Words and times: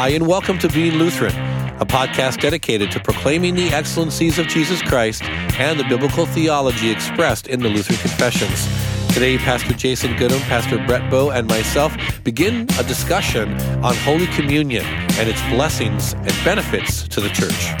Hi, 0.00 0.10
and 0.10 0.28
welcome 0.28 0.60
to 0.60 0.68
Being 0.68 0.92
Lutheran, 0.92 1.34
a 1.80 1.84
podcast 1.84 2.40
dedicated 2.40 2.92
to 2.92 3.00
proclaiming 3.00 3.56
the 3.56 3.70
excellencies 3.70 4.38
of 4.38 4.46
Jesus 4.46 4.80
Christ 4.80 5.24
and 5.24 5.76
the 5.76 5.82
biblical 5.82 6.24
theology 6.24 6.92
expressed 6.92 7.48
in 7.48 7.58
the 7.58 7.68
Lutheran 7.68 7.98
Confessions. 7.98 8.68
Today, 9.12 9.38
Pastor 9.38 9.72
Jason 9.72 10.14
Goodham, 10.14 10.38
Pastor 10.42 10.78
Brett 10.86 11.10
Bow, 11.10 11.32
and 11.32 11.48
myself 11.48 11.96
begin 12.22 12.68
a 12.78 12.84
discussion 12.84 13.60
on 13.82 13.96
Holy 13.96 14.28
Communion 14.28 14.84
and 14.84 15.28
its 15.28 15.42
blessings 15.48 16.12
and 16.12 16.32
benefits 16.44 17.08
to 17.08 17.20
the 17.20 17.30
church. 17.30 17.74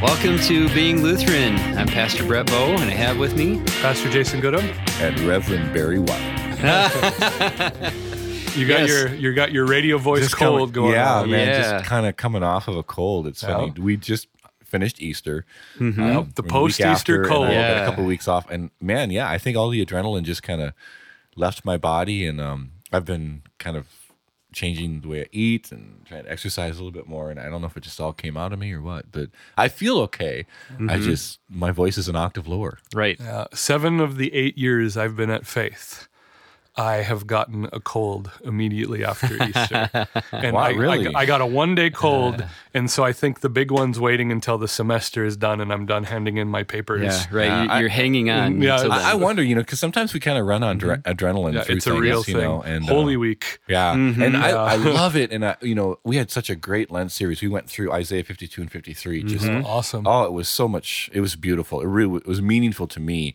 Welcome 0.00 0.38
to 0.46 0.70
Being 0.70 1.02
Lutheran. 1.02 1.56
I'm 1.76 1.88
Pastor 1.88 2.24
Brett 2.24 2.46
Bow, 2.46 2.70
and 2.70 2.90
I 2.90 2.94
have 2.94 3.18
with 3.18 3.36
me 3.36 3.62
Pastor 3.82 4.08
Jason 4.08 4.40
Goodham. 4.40 4.64
and 4.98 5.20
Reverend 5.20 5.74
Barry 5.74 5.98
White. 5.98 8.02
You 8.56 8.66
got 8.66 8.80
Yes. 8.80 8.88
your 8.88 9.14
you 9.14 9.34
got 9.34 9.52
your 9.52 9.66
radio 9.66 9.98
voice 9.98 10.22
Just 10.22 10.36
cold 10.36 10.58
coming- 10.58 10.72
going 10.72 10.92
yeah, 10.92 11.14
on. 11.20 11.30
man, 11.30 11.48
Yeah. 11.48 11.60
just 11.78 11.84
kind 11.86 12.06
of 12.06 12.16
coming 12.16 12.42
off 12.42 12.68
of 12.68 12.76
a 12.76 12.82
cold. 12.82 13.26
It's 13.26 13.42
funny. 13.42 13.72
Yeah. 13.76 13.82
We 13.82 13.96
just 13.96 14.28
finished 14.64 15.00
Easter, 15.00 15.44
the 15.78 15.84
and 15.86 16.26
week 16.36 16.48
post-Easter 16.48 16.86
after, 16.86 17.22
and 17.22 17.30
cold. 17.30 17.44
I 17.46 17.48
got 17.48 17.54
Yeah. 17.54 17.82
a 17.82 17.86
couple 17.86 18.02
of 18.04 18.08
weeks 18.08 18.26
off, 18.28 18.50
and 18.50 18.70
man, 18.80 19.10
yeah, 19.10 19.28
I 19.30 19.38
think 19.38 19.56
all 19.56 19.68
the 19.70 19.84
adrenaline 19.84 20.24
just 20.24 20.42
kind 20.42 20.60
of 20.60 20.72
left 21.36 21.64
my 21.64 21.76
body, 21.76 22.26
and 22.26 22.40
um, 22.40 22.72
I've 22.92 23.04
been 23.04 23.42
kind 23.58 23.76
of 23.76 23.86
changing 24.52 25.02
the 25.02 25.08
way 25.08 25.20
I 25.22 25.26
eat 25.32 25.70
and 25.70 26.00
trying 26.06 26.24
to 26.24 26.32
exercise 26.32 26.76
a 26.76 26.78
little 26.82 26.90
bit 26.90 27.06
more. 27.06 27.30
And 27.30 27.38
I 27.38 27.50
don't 27.50 27.60
know 27.60 27.66
if 27.66 27.76
it 27.76 27.82
just 27.82 28.00
all 28.00 28.14
came 28.14 28.36
out 28.38 28.54
of 28.54 28.58
me 28.58 28.72
or 28.72 28.80
what, 28.80 29.12
but 29.12 29.28
I 29.56 29.68
feel 29.68 29.98
okay. 30.00 30.46
Mm-hmm. 30.72 30.88
I 30.88 30.98
just 30.98 31.38
my 31.50 31.72
voice 31.72 31.98
is 31.98 32.08
an 32.08 32.16
octave 32.16 32.48
lower. 32.48 32.78
right. 32.94 33.20
Uh, 33.20 33.48
seven 33.52 34.00
of 34.00 34.16
the 34.16 34.32
eight 34.34 34.56
years 34.56 34.96
I've 34.96 35.14
been 35.14 35.28
at 35.30 35.46
Faith, 35.46 36.08
I 36.78 36.96
have 36.96 37.26
gotten 37.26 37.68
a 37.72 37.80
cold 37.80 38.30
immediately 38.44 39.02
after 39.04 39.34
Easter, 39.48 39.88
and 40.32 40.54
Wow, 40.54 40.62
I, 40.62 40.70
really? 40.70 41.14
I, 41.14 41.20
I 41.20 41.26
got 41.26 41.40
a 41.40 41.46
one 41.46 41.74
day 41.74 41.88
cold, 41.88 42.44
and 42.74 42.90
so 42.90 43.02
I 43.02 43.12
think 43.14 43.40
the 43.40 43.48
big 43.48 43.70
one's 43.70 43.98
waiting 43.98 44.30
until 44.30 44.58
the 44.58 44.68
semester 44.68 45.24
is 45.24 45.36
done 45.38 45.60
and 45.62 45.72
I'm 45.72 45.86
done 45.86 46.04
handing 46.04 46.36
in 46.36 46.48
my 46.48 46.64
papers. 46.64 47.02
Yeah, 47.02 47.24
right. 47.36 47.44
Yeah, 47.46 47.62
You- 47.62 47.68
I- 47.70 47.80
You're 47.80 47.88
hanging 47.88 48.28
on. 48.30 48.60
Yeah, 48.60 48.76
to 48.76 48.84
I- 48.84 48.86
the- 48.98 49.04
I, 49.06 49.10
I 49.12 49.14
wonder, 49.14 49.42
you 49.42 49.54
know, 49.54 49.62
because 49.62 49.80
sometimes 49.80 50.12
we 50.12 50.20
kind 50.20 50.38
of 50.38 50.44
run 50.46 50.62
on 50.62 50.78
mm-hmm. 50.78 51.00
dre- 51.02 51.14
adrenaline 51.14 51.54
Yeah, 51.54 51.62
through 51.62 51.76
it's 51.76 51.86
a 51.86 51.90
things, 51.90 52.02
real 52.02 52.18
you 52.18 52.34
thing. 52.34 52.36
know, 52.42 52.62
and 52.62 52.84
Holy 52.84 53.16
uh, 53.16 53.20
Week. 53.20 53.58
Yeah, 53.68 53.94
mm-hmm. 53.94 54.22
and 54.22 54.36
I, 54.36 54.48
Yeah. 54.50 54.56
I 54.62 54.76
love 54.76 55.16
it. 55.16 55.32
And 55.32 55.46
I, 55.46 55.56
you 55.62 55.74
know, 55.74 55.98
we 56.04 56.16
had 56.16 56.30
such 56.30 56.50
a 56.50 56.54
great 56.56 56.90
Lent 56.90 57.10
series. 57.10 57.40
We 57.40 57.48
went 57.48 57.70
through 57.70 57.90
Isaiah 57.92 58.22
52 58.24 58.60
and 58.60 58.70
53. 58.70 59.22
Just 59.22 59.44
mm-hmm. 59.46 59.64
Awesome. 59.64 60.06
oh, 60.06 60.24
it 60.24 60.32
was 60.32 60.48
so 60.48 60.68
much. 60.68 61.08
It 61.12 61.20
was 61.20 61.36
beautiful. 61.36 61.80
It 61.80 61.86
really 61.86 62.16
it 62.18 62.26
was 62.26 62.42
meaningful 62.42 62.86
to 62.88 63.00
me. 63.00 63.34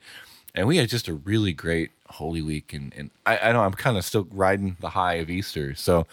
And 0.53 0.67
we 0.67 0.77
had 0.77 0.89
just 0.89 1.07
a 1.07 1.13
really 1.13 1.53
great 1.53 1.91
Holy 2.11 2.41
Week. 2.41 2.73
And, 2.73 2.93
and 2.95 3.11
I, 3.25 3.37
I 3.37 3.51
know 3.51 3.61
I'm 3.61 3.73
kind 3.73 3.97
of 3.97 4.05
still 4.05 4.27
riding 4.31 4.77
the 4.79 4.89
high 4.89 5.15
of 5.15 5.29
Easter. 5.29 5.75
So, 5.75 6.07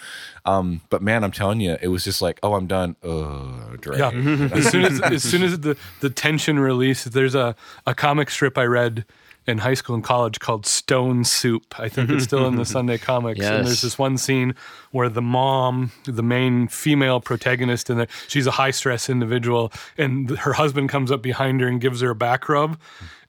um, 0.45 0.81
but 0.91 1.03
man, 1.03 1.25
I'm 1.25 1.33
telling 1.33 1.61
you, 1.61 1.77
it 1.81 1.89
was 1.89 2.05
just 2.05 2.23
like, 2.23 2.39
oh, 2.43 2.55
I'm 2.55 2.67
done. 2.67 2.97
Oh, 3.03 3.77
Dre. 3.81 3.99
Yeah. 3.99 4.11
as 4.53 4.69
soon 4.69 4.85
as 4.85 5.01
as 5.01 5.23
soon 5.23 5.43
as 5.43 5.61
the, 5.61 5.77
the 6.01 6.11
tension 6.11 6.59
releases, 6.59 7.13
there's 7.13 7.35
a, 7.35 7.55
a 7.87 7.95
comic 7.95 8.31
strip 8.31 8.57
I 8.57 8.65
read 8.65 9.05
in 9.49 9.59
high 9.59 9.75
school 9.75 9.95
and 9.95 10.05
college 10.05 10.39
called 10.41 10.67
Stone 10.67 11.25
Soup. 11.25 11.79
I 11.81 11.89
think 11.89 12.11
it's 12.11 12.25
still 12.25 12.47
in 12.47 12.57
the 12.57 12.65
Sunday 12.67 12.99
comics. 12.99 13.41
And 13.41 13.67
there's 13.67 13.81
this 13.81 13.99
one 13.99 14.19
scene 14.19 14.55
where 14.91 15.09
the 15.09 15.23
mom, 15.23 15.93
the 16.05 16.23
main 16.23 16.69
female 16.69 17.21
protagonist 17.21 17.89
there, 17.89 18.07
she's 18.29 18.47
a 18.47 18.53
high 18.53 18.71
stress 18.71 19.09
individual, 19.11 19.73
and 19.97 20.31
her 20.39 20.55
husband 20.55 20.89
comes 20.89 21.11
up 21.13 21.23
behind 21.23 21.61
her 21.61 21.69
and 21.69 21.81
gives 21.81 22.01
her 22.01 22.11
a 22.11 22.15
back 22.15 22.49
rub. 22.49 22.79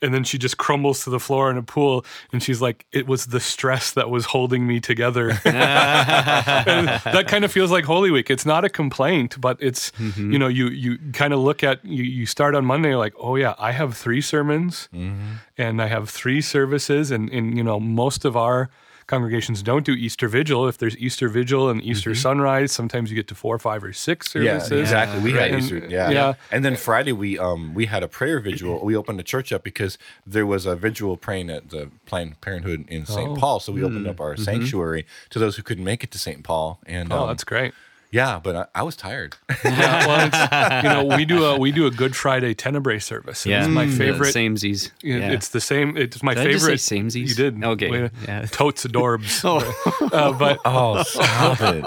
And 0.01 0.13
then 0.13 0.23
she 0.23 0.37
just 0.37 0.57
crumbles 0.57 1.03
to 1.03 1.09
the 1.09 1.19
floor 1.19 1.51
in 1.51 1.57
a 1.57 1.61
pool, 1.61 2.05
and 2.31 2.41
she's 2.41 2.61
like, 2.61 2.85
"It 2.93 3.05
was 3.05 3.25
the 3.27 3.41
stress 3.41 3.91
that 3.91 4.09
was 4.09 4.25
holding 4.27 4.65
me 4.65 4.79
together." 4.79 5.33
that 5.43 7.25
kind 7.27 7.43
of 7.45 7.51
feels 7.51 7.71
like 7.71 7.85
Holy 7.85 8.11
Week. 8.11 8.29
It's 8.29 8.45
not 8.45 8.63
a 8.65 8.69
complaint, 8.69 9.39
but 9.39 9.57
it's 9.59 9.91
Mm-hmm. 9.99 10.31
you 10.31 10.39
know 10.39 10.47
you 10.47 10.67
you 10.69 10.97
kind 11.13 11.33
of 11.33 11.39
look 11.39 11.63
at 11.63 11.83
you 11.83 12.03
you 12.03 12.25
start 12.25 12.55
on 12.55 12.63
Monday 12.65 12.89
you're 12.89 12.97
like 12.97 13.13
oh 13.19 13.35
yeah 13.35 13.55
I 13.57 13.71
have 13.71 13.97
three 13.97 14.21
sermons 14.21 14.87
Mm-hmm. 14.93 15.33
and 15.57 15.81
I 15.81 15.87
have 15.87 16.09
three 16.09 16.41
services 16.41 17.11
and 17.11 17.29
and 17.29 17.57
you 17.57 17.63
know 17.63 17.79
most 17.79 18.23
of 18.25 18.37
our 18.37 18.69
congregations 19.09 19.61
don't 19.61 19.85
do 19.85 19.91
Easter 19.93 20.27
Vigil. 20.29 20.67
If 20.67 20.77
there's 20.77 20.95
Easter 20.97 21.27
Vigil 21.27 21.69
and 21.69 21.81
Easter 21.83 22.13
sunrise, 22.15 22.71
sometimes 22.71 23.09
you 23.09 23.15
get 23.15 23.27
to 23.27 23.35
four, 23.35 23.59
five, 23.59 23.83
or 23.83 23.91
six 23.91 24.29
Mm-hmm. 24.29 24.45
Yeah, 24.45 24.59
services. 24.59 24.79
exactly. 24.81 25.19
We 25.21 25.31
had 25.33 25.51
And- 25.51 25.61
Easter, 25.63 25.77
yeah. 25.89 26.09
yeah. 26.11 26.33
And 26.51 26.63
then 26.63 26.75
Friday 26.75 27.11
we 27.11 27.37
um 27.37 27.73
we 27.73 27.87
had 27.87 28.03
a 28.03 28.07
prayer 28.07 28.39
vigil. 28.39 28.73
We 28.85 28.95
opened 28.95 29.17
the 29.19 29.23
church 29.33 29.51
up 29.51 29.63
because 29.63 29.97
there 30.25 30.45
was 30.45 30.65
a 30.65 30.75
vigil 30.75 31.17
praying 31.17 31.49
at 31.49 31.69
the 31.69 31.89
Planned 32.05 32.39
Parenthood 32.41 32.85
in 32.87 33.05
St. 33.05 33.29
Oh. 33.29 33.35
Paul. 33.35 33.59
So 33.59 33.73
we 33.73 33.83
opened 33.83 34.05
Hmm. 34.05 34.11
up 34.11 34.21
our 34.21 34.37
sanctuary 34.37 35.05
to 35.31 35.39
those 35.39 35.55
who 35.57 35.63
couldn't 35.63 35.83
make 35.83 36.03
it 36.03 36.11
to 36.11 36.19
St. 36.19 36.43
Paul. 36.43 36.79
And 36.85 37.11
Oh, 37.11 37.23
um, 37.23 37.27
that's 37.29 37.43
great. 37.43 37.73
Yeah, 38.11 38.39
but 38.43 38.55
I, 38.55 38.65
I 38.75 38.83
was 38.83 38.95
tired. 38.95 39.35
Yeah, 39.63 40.07
well, 40.07 40.27
it's, 40.27 40.83
you 40.83 40.89
know, 41.09 41.15
we 41.17 41.25
do 41.25 41.45
a 41.45 41.59
we 41.59 41.71
do 41.71 41.85
a 41.85 41.91
Good 41.91 42.15
Friday 42.15 42.53
Tenebrae 42.53 42.99
service. 42.99 43.45
yeah, 43.45 43.59
it's 43.59 43.67
my 43.69 43.85
the 43.85 43.91
favorite. 43.95 44.33
Samesies. 44.35 44.91
Yeah, 45.01 45.17
Yeah. 45.17 45.31
It's 45.31 45.49
the 45.49 45.61
same. 45.61 45.95
It's 45.97 46.21
my 46.23 46.33
Did 46.33 46.47
I 46.47 46.51
just 46.51 46.65
favorite. 46.65 46.79
say 46.79 46.99
samesies? 46.99 47.27
You 47.29 47.35
did. 47.35 47.63
Okay, 47.63 47.89
Wait, 47.91 48.11
yeah. 48.27 48.45
Totes 48.45 48.85
adorbs. 48.85 49.43
uh, 50.13 50.31
but 50.33 50.59
oh, 50.65 51.03
stop 51.03 51.61
it! 51.61 51.85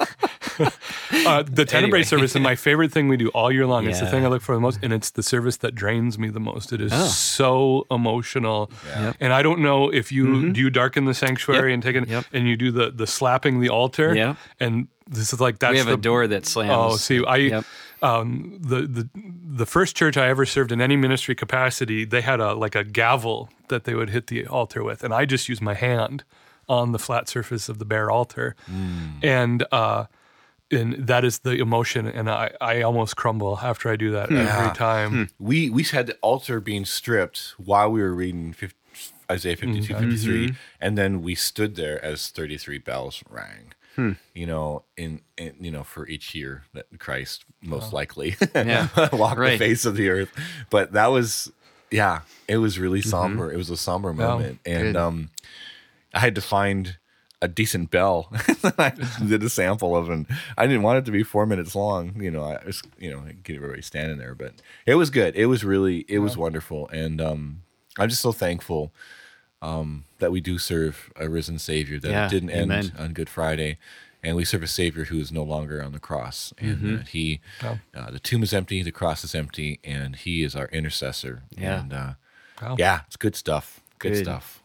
uh, 1.27 1.43
the 1.43 1.65
Tenebrae 1.65 1.99
Anyway. 2.00 2.03
service 2.05 2.34
is 2.37 2.41
my 2.43 2.54
favorite 2.54 2.93
thing 2.93 3.09
we 3.09 3.16
do 3.16 3.28
all 3.31 3.50
year 3.50 3.66
long. 3.66 3.87
It's 3.87 4.00
the 4.00 4.06
thing 4.06 4.25
I 4.25 4.28
look 4.28 4.43
for 4.43 4.54
the 4.54 4.60
most, 4.60 4.78
and 4.83 4.93
it's 4.93 5.10
the 5.10 5.22
service 5.22 5.56
that 5.59 5.75
drains 5.75 6.19
me 6.19 6.28
the 6.28 6.41
most. 6.41 6.72
It 6.72 6.81
is 6.81 6.93
Oh. 6.94 7.06
so 7.06 7.87
emotional, 7.91 8.71
Yep. 8.97 9.16
and 9.21 9.33
I 9.33 9.43
don't 9.43 9.60
know 9.60 9.91
if 9.91 10.12
you 10.12 10.53
do 10.53 10.60
you 10.60 10.71
darken 10.71 11.04
the 11.06 11.15
sanctuary 11.15 11.71
Yep. 11.71 11.75
and 11.75 11.83
take 11.83 11.97
it, 11.97 12.09
Yep. 12.09 12.25
and 12.33 12.49
you 12.49 12.56
do 12.56 12.71
the 12.71 12.91
the 12.91 13.06
slapping 13.06 13.60
the 13.60 13.69
altar. 13.71 14.15
Yep. 14.15 14.37
and 14.60 14.89
this 15.08 15.32
is 15.32 15.40
like 15.40 15.58
that's 15.58 15.72
we 15.72 15.78
have 15.78 15.86
the, 15.86 15.94
a 15.94 15.96
door 15.98 16.26
that 16.26 16.46
slams. 16.46 16.72
Oh, 16.72 16.96
see, 16.96 17.24
I 17.26 17.36
Yep. 17.36 17.64
um, 18.02 18.58
the 18.60 18.82
the 18.82 19.08
the 19.56 19.66
first 19.66 19.96
church 19.96 20.16
I 20.16 20.28
ever 20.28 20.44
served 20.46 20.72
in 20.72 20.80
any 20.80 20.96
ministry 20.96 21.34
capacity, 21.34 22.04
they 22.04 22.20
had 22.22 22.40
a 22.40 22.54
like 22.54 22.74
a 22.74 22.84
gavel 22.84 23.50
that 23.68 23.84
they 23.84 23.94
would 23.94 24.10
hit 24.10 24.26
the 24.28 24.46
altar 24.46 24.82
with, 24.82 25.02
and 25.04 25.12
I 25.14 25.24
just 25.24 25.48
used 25.48 25.62
my 25.62 25.74
hand 25.74 26.24
on 26.68 26.92
the 26.92 26.98
flat 26.98 27.28
surface 27.28 27.68
of 27.68 27.78
the 27.78 27.84
bare 27.84 28.10
altar, 28.10 28.54
and 29.22 29.64
uh, 29.72 30.06
and 30.70 30.94
that 31.06 31.24
is 31.24 31.41
the 31.41 31.52
emotion, 31.58 32.06
and 32.06 32.30
I 32.30 32.52
I 32.60 32.82
almost 32.82 33.16
crumble 33.16 33.58
after 33.62 33.91
I 33.91 33.96
do 33.96 34.10
that 34.12 34.28
Hmm. 34.28 34.36
every 34.38 34.70
time. 34.72 35.28
We 35.38 35.68
we 35.70 35.82
had 35.84 36.06
the 36.06 36.16
altar 36.22 36.60
being 36.60 36.84
stripped 36.84 37.54
while 37.58 37.91
we 37.91 38.00
were 38.00 38.14
reading 38.14 38.52
50, 38.52 38.76
Isaiah 39.30 39.56
52, 39.56 39.94
53, 39.94 40.54
and 40.80 40.96
then 40.96 41.22
we 41.22 41.34
stood 41.34 41.76
there 41.76 42.02
as 42.04 42.28
33 42.28 42.78
bells 42.78 43.22
rang. 43.28 43.72
You 43.97 44.47
know, 44.47 44.84
in, 44.97 45.20
in 45.36 45.54
you 45.60 45.70
know 45.70 45.84
for 45.84 46.06
each 46.08 46.34
year 46.34 46.64
that 46.75 46.86
Christ 46.98 47.44
most 47.60 47.92
likely 47.92 48.36
Yeah. 48.54 48.88
walked 49.12 49.41
the 49.41 49.58
face 49.58 49.84
of 49.84 49.97
the 49.97 50.08
earth. 50.08 50.30
But 50.70 50.92
that 50.92 51.08
was 51.08 51.50
yeah, 51.91 52.20
it 52.48 52.56
was 52.56 52.78
really 52.78 53.03
somber. 53.03 53.53
It 53.53 53.56
was 53.56 53.69
a 53.70 53.76
somber 53.76 54.12
moment, 54.14 54.60
and 54.64 54.94
Good. 54.94 54.97
um, 54.97 55.30
I 56.14 56.20
had 56.20 56.34
to 56.36 56.41
find 56.41 56.97
a 57.42 57.48
decent 57.48 57.91
bell. 57.91 58.32
I 58.78 58.92
did 59.26 59.42
a 59.42 59.50
sample 59.50 59.94
of, 59.97 60.09
and 60.09 60.26
I 60.56 60.66
didn't 60.66 60.82
want 60.82 60.98
it 61.00 61.04
to 61.06 61.10
be 61.10 61.22
four 61.22 61.44
minutes 61.44 61.74
long. 61.74 62.22
You 62.22 62.30
know, 62.30 62.44
I 62.44 62.64
was, 62.64 62.82
you 62.98 63.10
know, 63.10 63.22
get 63.42 63.56
everybody 63.56 63.82
standing 63.82 64.16
there, 64.16 64.34
but 64.34 64.54
it 64.86 64.94
was 64.94 65.10
good. 65.10 65.34
It 65.36 65.47
was 65.47 65.64
really, 65.64 66.06
it 66.09 66.20
was 66.20 66.36
wonderful, 66.36 66.88
and 66.91 67.20
um, 67.20 67.62
I'm 67.98 68.09
just 68.09 68.22
so 68.22 68.32
thankful 68.32 68.92
um, 69.62 70.04
that 70.18 70.30
we 70.32 70.40
do 70.42 70.58
serve 70.58 71.10
a 71.16 71.28
risen 71.30 71.58
Savior. 71.58 71.98
That 71.98 72.10
Yeah, 72.10 72.26
it 72.26 72.30
didn't 72.30 72.50
amen. 72.50 72.70
end 72.78 72.92
on 72.98 73.12
Good 73.14 73.30
Friday, 73.30 73.78
and 74.22 74.36
we 74.36 74.44
serve 74.44 74.62
a 74.62 74.66
Savior 74.66 75.04
who 75.06 75.18
is 75.20 75.32
no 75.32 75.42
longer 75.42 75.82
on 75.82 75.92
the 75.92 75.98
cross, 76.00 76.52
and 76.58 76.76
Mm-hmm. 76.78 76.96
that 76.96 77.08
He, 77.08 77.40
uh, 77.62 78.10
the 78.10 78.18
tomb 78.20 78.42
is 78.42 78.52
empty, 78.52 78.82
the 78.82 78.92
cross 78.92 79.24
is 79.24 79.34
empty, 79.34 79.80
and 79.84 80.16
He 80.16 80.42
is 80.42 80.54
our 80.54 80.66
intercessor. 80.66 81.44
Yeah. 81.56 81.80
and 81.80 81.92
uh, 81.92 82.12
Wow. 82.60 82.76
yeah, 82.78 83.00
it's 83.06 83.16
good 83.16 83.34
stuff. 83.36 83.80
Good, 83.98 84.12
Good. 84.14 84.24
stuff. 84.24 84.61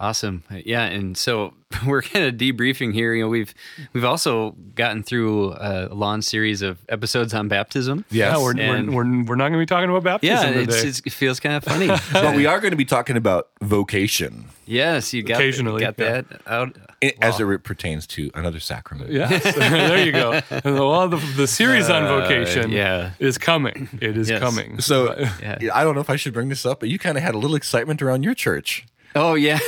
Awesome. 0.00 0.44
Yeah, 0.64 0.84
and 0.84 1.16
so 1.16 1.54
we're 1.86 2.02
kind 2.02 2.24
of 2.24 2.34
debriefing 2.34 2.94
here. 2.94 3.14
You 3.14 3.24
know, 3.24 3.28
we've 3.28 3.52
we've 3.92 4.04
also 4.04 4.52
gotten 4.76 5.02
through 5.02 5.54
a 5.58 5.88
long 5.92 6.22
series 6.22 6.62
of 6.62 6.78
episodes 6.88 7.34
on 7.34 7.48
baptism. 7.48 8.04
Yes. 8.10 8.36
Yeah, 8.36 8.40
we're, 8.42 8.56
And- 8.56 8.94
we're, 8.94 9.04
we're, 9.04 9.24
we're 9.24 9.34
not 9.36 9.48
going 9.48 9.54
to 9.54 9.58
be 9.58 9.66
talking 9.66 9.90
about 9.90 10.04
baptism 10.04 10.36
Yeah, 10.36 10.60
today. 10.60 10.62
it's, 10.62 10.82
it's, 10.84 11.02
it 11.06 11.12
feels 11.12 11.40
kind 11.40 11.56
of 11.56 11.64
funny. 11.64 11.88
but 12.12 12.36
we 12.36 12.46
are 12.46 12.60
going 12.60 12.70
to 12.70 12.76
be 12.76 12.84
talking 12.84 13.16
about 13.16 13.48
vocation 13.60 14.44
yes, 14.66 15.12
you 15.14 15.22
got 15.24 15.36
Occasionally, 15.38 15.80
got 15.80 15.98
yeah. 15.98 16.20
that 16.20 16.42
out. 16.46 16.76
i- 17.02 17.14
as 17.22 17.40
it 17.40 17.62
pertains 17.64 18.06
to 18.06 18.30
another 18.34 18.60
sacrament. 18.60 19.10
Yes, 19.10 19.42
there 19.56 20.04
you 20.04 20.12
go. 20.12 20.40
And, 20.50 20.62
Well, 20.64 21.08
the, 21.08 21.16
the 21.36 21.46
series 21.48 21.88
on 21.90 22.04
vocation 22.04 22.66
Uh, 22.66 22.74
yeah. 22.76 23.10
is 23.18 23.36
coming. 23.38 23.88
It 24.00 24.16
is 24.16 24.28
Yes. 24.30 24.40
coming. 24.40 24.78
So 24.80 25.16
Yeah. 25.42 25.58
I 25.74 25.82
don't 25.82 25.94
know 25.96 26.02
if 26.02 26.10
I 26.10 26.16
should 26.16 26.34
bring 26.34 26.50
this 26.50 26.64
up, 26.64 26.78
but 26.80 26.88
you 26.88 26.98
kind 27.00 27.16
of 27.16 27.24
had 27.24 27.34
a 27.34 27.38
little 27.38 27.56
excitement 27.56 28.00
around 28.00 28.22
your 28.22 28.34
church. 28.34 28.86
Oh 29.14 29.34
yeah. 29.34 29.58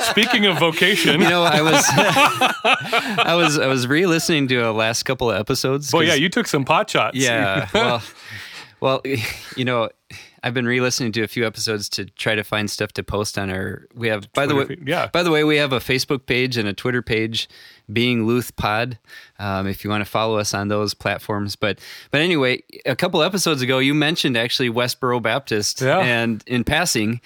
Speaking 0.00 0.46
of 0.46 0.58
vocation, 0.58 1.20
You 1.22 1.28
know, 1.28 1.42
I 1.44 1.62
was 1.62 1.84
I 1.88 3.34
was 3.34 3.58
I 3.58 3.66
was 3.66 3.86
re-listening 3.86 4.48
to 4.48 4.56
a 4.68 4.72
last 4.72 5.04
couple 5.04 5.30
of 5.30 5.38
episodes. 5.38 5.92
well, 5.92 6.02
'cause- 6.02 6.08
yeah, 6.08 6.14
you 6.14 6.28
took 6.28 6.46
some 6.46 6.64
pot 6.64 6.90
shots. 6.90 7.16
Yeah. 7.16 7.68
Well, 7.74 8.02
well, 8.80 9.02
you 9.56 9.64
know, 9.64 9.88
I've 10.44 10.54
been 10.54 10.66
re-listening 10.66 11.10
to 11.12 11.22
a 11.24 11.26
few 11.26 11.44
episodes 11.44 11.88
to 11.90 12.04
try 12.04 12.36
to 12.36 12.44
find 12.44 12.70
stuff 12.70 12.92
to 12.92 13.02
post 13.02 13.36
on 13.36 13.50
our. 13.50 13.88
We 13.92 14.06
have 14.06 14.32
by 14.32 14.46
the 14.46 14.54
way, 14.54 14.66
feed, 14.66 14.86
yeah. 14.86 15.08
By 15.08 15.24
the 15.24 15.32
way, 15.32 15.42
we 15.42 15.56
have 15.56 15.72
a 15.72 15.80
Facebook 15.80 16.26
page 16.26 16.56
and 16.56 16.68
a 16.68 16.72
Twitter 16.72 17.02
page, 17.02 17.48
being 17.92 18.24
Luth 18.24 18.54
Pod. 18.54 18.98
Um, 19.40 19.66
if 19.66 19.82
you 19.82 19.90
want 19.90 20.02
to 20.04 20.08
follow 20.10 20.38
us 20.38 20.54
on 20.54 20.68
those 20.68 20.94
platforms, 20.94 21.56
but 21.56 21.80
but 22.12 22.20
anyway, 22.20 22.62
a 22.86 22.94
couple 22.94 23.20
episodes 23.22 23.62
ago, 23.62 23.80
you 23.80 23.94
mentioned 23.94 24.36
actually 24.36 24.70
Westboro 24.70 25.20
Baptist, 25.20 25.80
Yeah. 25.80 25.98
and 25.98 26.44
in 26.46 26.62
passing, 26.62 27.20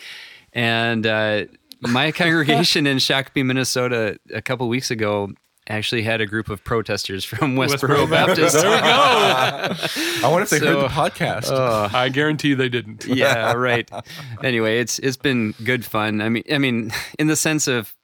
and 0.53 1.07
uh, 1.07 1.45
my 1.81 2.13
congregation 2.13 2.87
in 2.87 2.99
Shakopee, 2.99 3.45
Minnesota, 3.45 4.19
a 4.33 4.43
couple 4.43 4.69
weeks 4.69 4.91
ago. 4.91 5.31
Actually, 5.69 6.03
had 6.03 6.21
a 6.21 6.27
group 6.27 6.49
of 6.51 6.65
protesters 6.65 7.25
from 7.25 7.55
Westboro, 7.55 8.05
Westboro 8.07 8.11
Baptist. 8.11 8.61
there 8.61 8.69
we 8.69 8.79
go. 8.79 10.27
I 10.27 10.29
wonder 10.29 10.43
if 10.43 10.51
they 10.51 10.59
heard 10.59 10.83
the 10.83 10.89
podcast. 10.89 11.49
I 11.95 12.09
guarantee 12.09 12.55
they 12.55 12.69
didn't. 12.69 13.07
yeah, 13.07 13.53
right. 13.53 13.89
Anyway, 14.43 14.81
it's 14.81 14.99
it's 14.99 15.17
been 15.17 15.55
good 15.63 15.85
fun. 15.85 16.21
I 16.21 16.31
mean, 16.31 16.43
I 16.53 16.59
mean, 16.59 16.91
in 17.17 17.29
the 17.29 17.37
sense 17.37 17.69
of, 17.69 17.95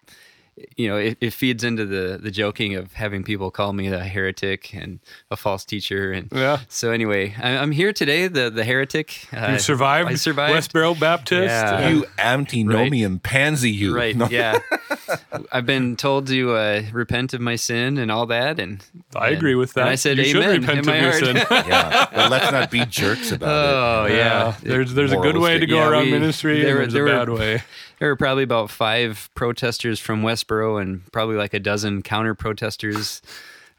you 0.76 0.88
know, 0.88 0.96
it, 0.96 1.18
it 1.20 1.32
feeds 1.32 1.64
into 1.64 1.84
the 1.86 2.18
the 2.22 2.30
joking 2.30 2.74
of 2.74 2.92
having 2.94 3.22
people 3.24 3.50
call 3.50 3.72
me 3.72 3.86
a 3.88 4.00
heretic 4.00 4.74
and 4.74 4.98
a 5.30 5.36
false 5.36 5.64
teacher, 5.64 6.12
and 6.12 6.28
Yeah. 6.32 6.60
So 6.68 6.90
anyway, 6.90 7.34
I, 7.42 7.56
I'm 7.56 7.70
here 7.72 7.92
today, 7.92 8.28
the 8.28 8.50
the 8.50 8.64
heretic. 8.64 9.26
Uh, 9.32 9.52
You 9.52 9.58
survived, 9.58 10.10
I 10.10 10.14
survived. 10.14 10.54
Westboro 10.54 10.98
Baptist. 10.98 11.48
Yeah. 11.48 11.88
you 11.90 12.04
antinomian 12.18 13.18
pansy, 13.18 13.70
you. 13.70 13.94
Right. 13.94 14.16
No. 14.16 14.28
Yeah. 14.30 14.58
I've 15.52 15.66
been 15.66 15.96
told 15.96 16.26
to 16.28 16.52
uh, 16.54 16.82
repent 16.92 17.32
of 17.34 17.40
my 17.40 17.56
sin 17.56 17.98
and 17.98 18.10
all 18.10 18.26
that, 18.26 18.58
and 18.58 18.84
I 19.16 19.28
and- 19.28 19.36
agree 19.36 19.54
with 19.54 19.72
that. 19.74 19.82
And 19.82 19.90
I 19.90 19.94
said, 19.94 20.18
you 20.18 20.24
should 20.24 20.42
"Amen." 20.42 20.60
repent 20.60 20.78
in 20.86 20.88
of 20.88 20.94
your 21.00 21.12
heart. 21.12 21.24
sin. 21.24 21.36
yeah, 21.68 22.06
but 22.12 22.30
let's 22.30 22.52
not 22.52 22.70
be 22.70 22.84
jerks 22.84 23.32
about 23.32 23.48
Oh 23.48 24.04
it. 24.04 24.10
Oh 24.12 24.14
yeah. 24.16 24.54
There's 24.62 24.94
there's 24.94 25.12
a 25.12 25.16
good 25.16 25.36
way 25.38 25.58
to 25.58 25.66
go 25.66 25.76
Yeah, 25.76 25.88
around 25.90 26.04
we- 26.06 26.12
ministry, 26.12 26.62
there 26.62 26.80
and 26.82 26.90
there's 26.90 26.92
there 26.92 27.06
a 27.06 27.18
were- 27.20 27.26
bad 27.26 27.28
way. 27.30 27.62
There 27.98 28.08
were 28.08 28.16
probably 28.16 28.44
about 28.44 28.70
five 28.70 29.30
protesters 29.34 29.98
from 29.98 30.22
Westboro 30.22 30.80
and 30.80 31.10
probably 31.12 31.36
like 31.36 31.54
a 31.54 31.60
dozen 31.60 32.02
counter 32.02 32.34
protesters. 32.34 33.22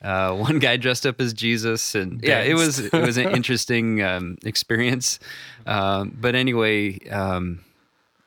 Uh, 0.01 0.33
one 0.35 0.59
guy 0.59 0.77
dressed 0.77 1.05
up 1.05 1.19
as 1.19 1.33
Jesus, 1.33 1.95
and 1.95 2.21
yeah, 2.23 2.41
it 2.41 2.53
was 2.53 2.79
it 2.79 2.93
was 2.93 3.17
an 3.17 3.29
interesting 3.29 4.01
um, 4.01 4.37
experience. 4.45 5.19
Um, 5.65 6.15
but 6.19 6.35
anyway, 6.35 6.99
um, 7.09 7.59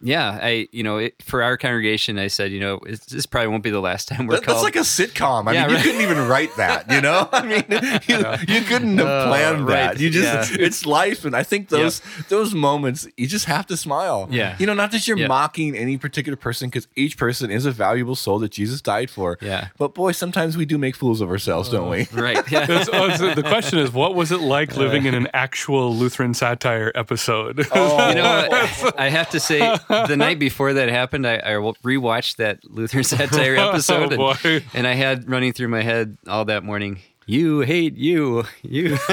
yeah, 0.02 0.38
I 0.42 0.68
you 0.72 0.82
know 0.82 0.98
it, 0.98 1.22
for 1.22 1.42
our 1.42 1.56
congregation, 1.56 2.18
I 2.18 2.26
said 2.28 2.52
you 2.52 2.60
know 2.60 2.80
this 3.08 3.26
probably 3.26 3.48
won't 3.48 3.62
be 3.62 3.70
the 3.70 3.80
last 3.80 4.08
time 4.08 4.26
we're 4.26 4.36
That- 4.36 4.46
that's 4.46 4.62
like 4.62 4.76
a 4.76 4.80
sitcom. 4.80 5.48
I 5.48 5.52
Yeah, 5.52 5.66
mean, 5.66 5.76
right. 5.76 5.84
you 5.84 5.90
couldn't 5.92 6.10
even 6.10 6.28
write 6.28 6.54
that. 6.56 6.90
You 6.90 7.00
know, 7.00 7.28
I 7.32 7.42
mean, 7.42 7.64
you, 8.08 8.54
you 8.54 8.60
couldn't 8.62 8.98
have 8.98 9.06
oh, 9.06 9.26
planned 9.28 9.66
right. 9.66 9.94
that. 9.94 10.00
You 10.00 10.10
just, 10.10 10.50
Yeah. 10.50 10.66
it's 10.66 10.84
life, 10.84 11.24
and 11.24 11.34
I 11.36 11.42
think 11.42 11.68
those 11.68 12.02
those 12.28 12.54
moments, 12.54 13.06
you 13.16 13.26
just 13.26 13.46
have 13.46 13.66
to 13.68 13.76
smile. 13.76 14.28
Yeah. 14.30 14.56
you 14.58 14.66
know, 14.66 14.74
not 14.74 14.90
that 14.92 15.06
you're 15.06 15.16
Yeah. 15.18 15.28
mocking 15.28 15.76
any 15.76 15.96
particular 15.98 16.36
person, 16.36 16.68
because 16.68 16.88
each 16.96 17.16
person 17.16 17.50
is 17.50 17.64
a 17.66 17.70
valuable 17.72 18.16
soul 18.16 18.38
that 18.40 18.52
Jesus 18.52 18.80
died 18.80 19.10
for. 19.10 19.38
Yeah. 19.40 19.68
but 19.78 19.94
boy, 19.94 20.12
sometimes 20.12 20.56
we 20.56 20.64
do 20.64 20.78
make 20.78 20.96
fools 20.96 21.20
of 21.20 21.30
ourselves, 21.30 21.68
don't 21.68 21.88
we? 21.88 22.02
Uh, 22.02 22.06
right. 22.22 22.50
Yeah. 22.50 22.66
That's- 22.66 22.88
oh, 22.92 23.10
so 23.16 23.34
the 23.34 23.42
question 23.42 23.78
is, 23.78 23.92
what 23.92 24.14
was 24.14 24.32
it 24.32 24.40
like 24.40 24.74
uh. 24.76 24.80
living 24.80 25.06
in 25.06 25.14
an 25.14 25.28
actual 25.32 25.94
Lutheran 25.94 26.34
satire 26.34 26.90
episode? 26.94 27.66
Oh. 27.72 28.00
You 28.12 28.16
know 28.16 28.46
what? 28.48 29.00
I 29.00 29.08
have 29.08 29.30
to 29.30 29.40
say, 29.40 29.60
the 30.06 30.16
night 30.16 30.38
before 30.38 30.72
that 30.72 30.88
happened, 30.88 31.26
I, 31.26 31.36
I 31.36 31.52
rewatched 31.52 32.36
that 32.36 32.64
Lutheran 32.64 33.04
satire 33.04 33.56
episode, 33.68 34.14
Oh, 34.18 34.34
and, 34.44 34.64
and 34.74 34.86
I 34.86 34.94
had 34.94 35.28
running 35.28 35.52
through 35.52 35.68
my 35.68 35.82
head 35.82 36.16
all 36.26 36.44
that 36.46 36.64
morning. 36.64 37.00
You 37.26 37.60
hate 37.60 37.96
you, 37.96 38.44
you. 38.62 38.98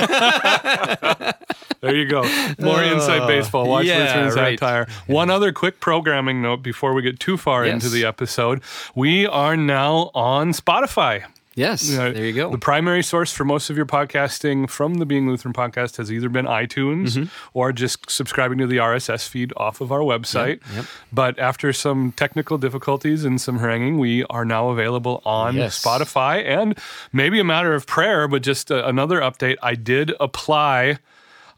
There 1.82 1.96
you 1.96 2.08
go. 2.10 2.24
More 2.60 2.84
inside 2.84 3.22
oh, 3.22 3.28
baseball. 3.28 3.66
Watch 3.66 3.86
yeah, 3.86 4.00
Lutheran 4.00 4.36
right. 4.36 4.60
satire. 4.60 4.88
One 5.08 5.30
other 5.30 5.54
quick 5.54 5.80
programming 5.80 6.42
note 6.42 6.62
before 6.62 6.94
we 6.94 7.02
get 7.02 7.22
too 7.22 7.38
far 7.38 7.66
Yes. 7.66 7.76
into 7.76 7.88
the 7.90 8.04
episode. 8.04 8.62
We 8.96 9.26
are 9.26 9.56
now 9.56 10.12
on 10.14 10.52
Spotify. 10.52 11.24
Yes, 11.60 11.98
Uh, 11.98 12.12
there 12.12 12.26
you 12.26 12.32
go. 12.34 12.50
The 12.52 12.58
primary 12.58 13.04
source 13.04 13.34
for 13.34 13.44
most 13.44 13.70
of 13.70 13.76
your 13.76 13.86
podcasting 13.86 14.70
from 14.70 14.96
the 14.96 15.06
Being 15.06 15.28
Lutheran 15.30 15.54
podcast 15.54 15.98
has 15.98 16.10
either 16.12 16.30
been 16.30 16.46
iTunes 16.46 17.18
Mm-hmm. 17.18 17.24
or 17.54 17.74
just 17.74 18.10
subscribing 18.10 18.58
to 18.60 18.68
the 18.68 18.78
RSS 18.78 19.28
feed 19.28 19.52
off 19.58 19.82
of 19.82 19.92
our 19.92 20.00
website. 20.00 20.62
yep. 20.74 20.86
But 21.12 21.38
after 21.38 21.74
some 21.74 22.14
technical 22.14 22.58
difficulties 22.58 23.26
and 23.26 23.42
some 23.42 23.60
haranguing, 23.60 23.98
we 24.00 24.24
are 24.30 24.46
now 24.46 24.70
available 24.70 25.22
on 25.26 25.56
Yes. 25.58 25.84
Spotify 25.84 26.46
and 26.46 26.78
maybe 27.12 27.40
a 27.40 27.44
matter 27.44 27.74
of 27.76 27.86
prayer, 27.86 28.28
but 28.30 28.42
just 28.42 28.72
uh, 28.72 28.84
another 28.86 29.20
update. 29.20 29.58
I 29.62 29.76
did 29.76 30.14
apply 30.20 31.00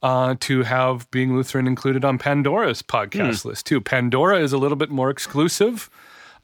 uh, 0.04 0.34
to 0.40 0.64
have 0.64 1.10
Being 1.12 1.36
Lutheran 1.36 1.68
included 1.68 2.04
on 2.04 2.18
Pandora's 2.18 2.82
podcast 2.82 3.44
Hmm. 3.44 3.50
list 3.50 3.68
too. 3.68 3.80
Pandora 3.80 4.40
is 4.40 4.52
a 4.52 4.58
little 4.58 4.76
bit 4.78 4.90
more 4.90 5.12
exclusive. 5.12 5.92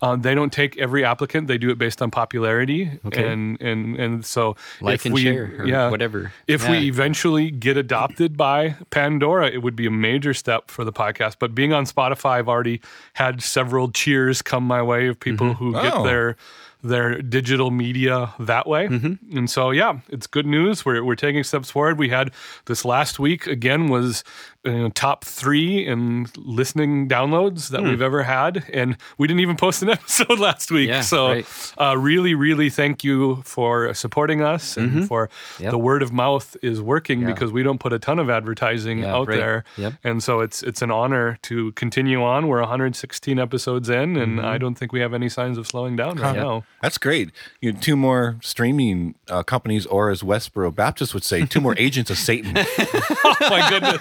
Uh, 0.02 0.16
they 0.16 0.36
don't 0.36 0.54
take 0.54 0.78
every 0.78 1.04
applicant; 1.04 1.48
they 1.48 1.58
do 1.58 1.70
it 1.72 1.78
based 1.78 2.02
on 2.02 2.12
popularity, 2.12 2.92
Okay. 3.06 3.28
and 3.28 3.60
and 3.62 3.96
and 3.96 4.26
so 4.26 4.56
Like 4.80 4.96
if 4.96 5.06
and 5.06 5.14
we, 5.16 5.24
share 5.24 5.66
yeah, 5.66 5.90
whatever. 5.90 6.32
If 6.48 6.70
we 6.70 6.88
eventually 6.88 7.50
get 7.50 7.78
adopted 7.78 8.38
by 8.38 8.76
Pandora, 8.92 9.48
it 9.50 9.64
would 9.64 9.76
be 9.76 9.88
a 9.88 9.92
major 9.92 10.34
step 10.36 10.70
for 10.70 10.84
the 10.86 10.94
podcast. 10.94 11.38
But 11.40 11.56
being 11.56 11.74
on 11.74 11.86
Spotify, 11.86 12.38
I've 12.38 12.50
already 12.50 12.80
had 13.14 13.42
several 13.42 13.90
cheers 13.92 14.42
come 14.44 14.64
my 14.66 14.84
way 14.84 15.08
of 15.08 15.20
people 15.20 15.56
who 15.56 15.74
get 15.74 15.94
Oh. 15.96 16.04
their 16.04 16.36
their 16.84 17.20
digital 17.24 17.72
media 17.72 18.32
that 18.40 18.68
way. 18.68 18.86
And 18.86 19.50
so, 19.50 19.72
yeah, 19.72 20.00
it's 20.10 20.28
good 20.28 20.46
news. 20.46 20.86
We're, 20.86 21.04
we're 21.04 21.16
taking 21.16 21.44
steps 21.44 21.72
forward. 21.72 21.98
We 21.98 22.10
had 22.10 22.32
this 22.66 22.86
last 22.86 23.18
week 23.20 23.48
again 23.48 23.90
was 23.90 24.24
uh, 24.68 24.90
top 24.94 25.24
three 25.24 25.86
in 25.86 26.28
listening 26.38 27.08
downloads 27.08 27.70
that 27.70 27.84
we've 27.84 28.02
ever 28.02 28.24
had. 28.24 28.66
And 28.74 28.98
we 29.18 29.28
didn't 29.28 29.40
even 29.40 29.56
post 29.56 29.82
an 29.82 29.90
episode 29.98 30.40
last 30.40 30.70
week. 30.72 30.90
Yeah, 30.90 31.02
so, 31.02 31.28
right. 31.28 31.46
uh, 31.80 31.98
really, 31.98 32.36
really 32.36 32.70
thank 32.70 33.04
you 33.04 33.42
for 33.44 33.94
supporting 33.94 34.42
us 34.42 34.78
and 34.78 35.08
for 35.08 35.30
Yep. 35.60 35.72
the 35.72 35.78
word 35.78 36.04
of 36.04 36.12
mouth 36.12 36.56
is 36.62 36.82
working 36.82 37.26
because 37.26 37.52
we 37.52 37.64
don't 37.64 37.80
put 37.80 37.94
a 37.94 38.00
ton 38.00 38.20
of 38.20 38.30
advertising 38.30 39.00
Yeah, 39.00 39.16
out 39.16 39.28
right. 39.28 39.38
there. 39.38 39.64
Yep. 39.78 39.94
And 40.04 40.22
so 40.24 40.42
it's 40.42 40.62
it's 40.64 40.82
an 40.82 40.92
honor 40.92 41.38
to 41.44 41.72
continue 41.74 42.22
on. 42.24 42.48
We're 42.48 42.60
116 42.60 43.40
episodes 43.40 43.90
in, 43.90 44.18
and 44.18 44.40
I 44.42 44.58
don't 44.58 44.76
think 44.76 44.92
we 44.92 45.00
have 45.00 45.14
any 45.14 45.30
signs 45.30 45.58
of 45.58 45.68
slowing 45.68 45.96
down 45.96 46.18
right 46.18 46.36
Yep. 46.36 46.44
now. 46.44 46.64
That's 46.82 46.98
great. 46.98 47.32
You 47.62 47.74
know, 47.74 47.80
two 47.80 47.96
more 47.96 48.38
streaming 48.42 49.16
uh, 49.30 49.44
companies, 49.44 49.86
or 49.86 50.10
as 50.10 50.22
Westboro 50.22 50.74
Baptist 50.74 51.14
would 51.14 51.24
say, 51.24 51.46
two 51.46 51.62
more 51.62 51.76
agents 51.86 52.10
of 52.12 52.18
Satan. 52.18 52.56
Oh 53.30 53.36
my 53.50 53.70
goodness! 53.70 53.98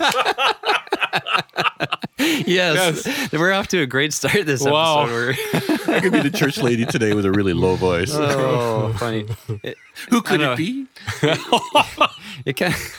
yes, 2.19 3.33
we're 3.33 3.53
off 3.53 3.69
to 3.69 3.81
a 3.83 3.87
great 3.87 4.13
start 4.13 4.47
this 4.47 4.63
Wow. 4.63 5.05
episode. 5.07 5.89
I 5.89 6.01
could 6.01 6.13
be 6.13 6.21
the 6.21 6.31
church 6.31 6.59
lady 6.59 6.85
today 6.87 7.15
with 7.15 7.25
a 7.25 7.31
really 7.33 7.53
low 7.53 7.77
voice. 7.77 8.11
oh, 8.13 8.95
funny. 8.99 9.27
It, 9.63 9.77
Who 10.11 10.23
could 10.23 10.43
I 10.43 10.53
it 10.55 10.57
be? 10.57 10.87
it 12.45 12.55
kind 12.57 12.75
of 12.75 12.93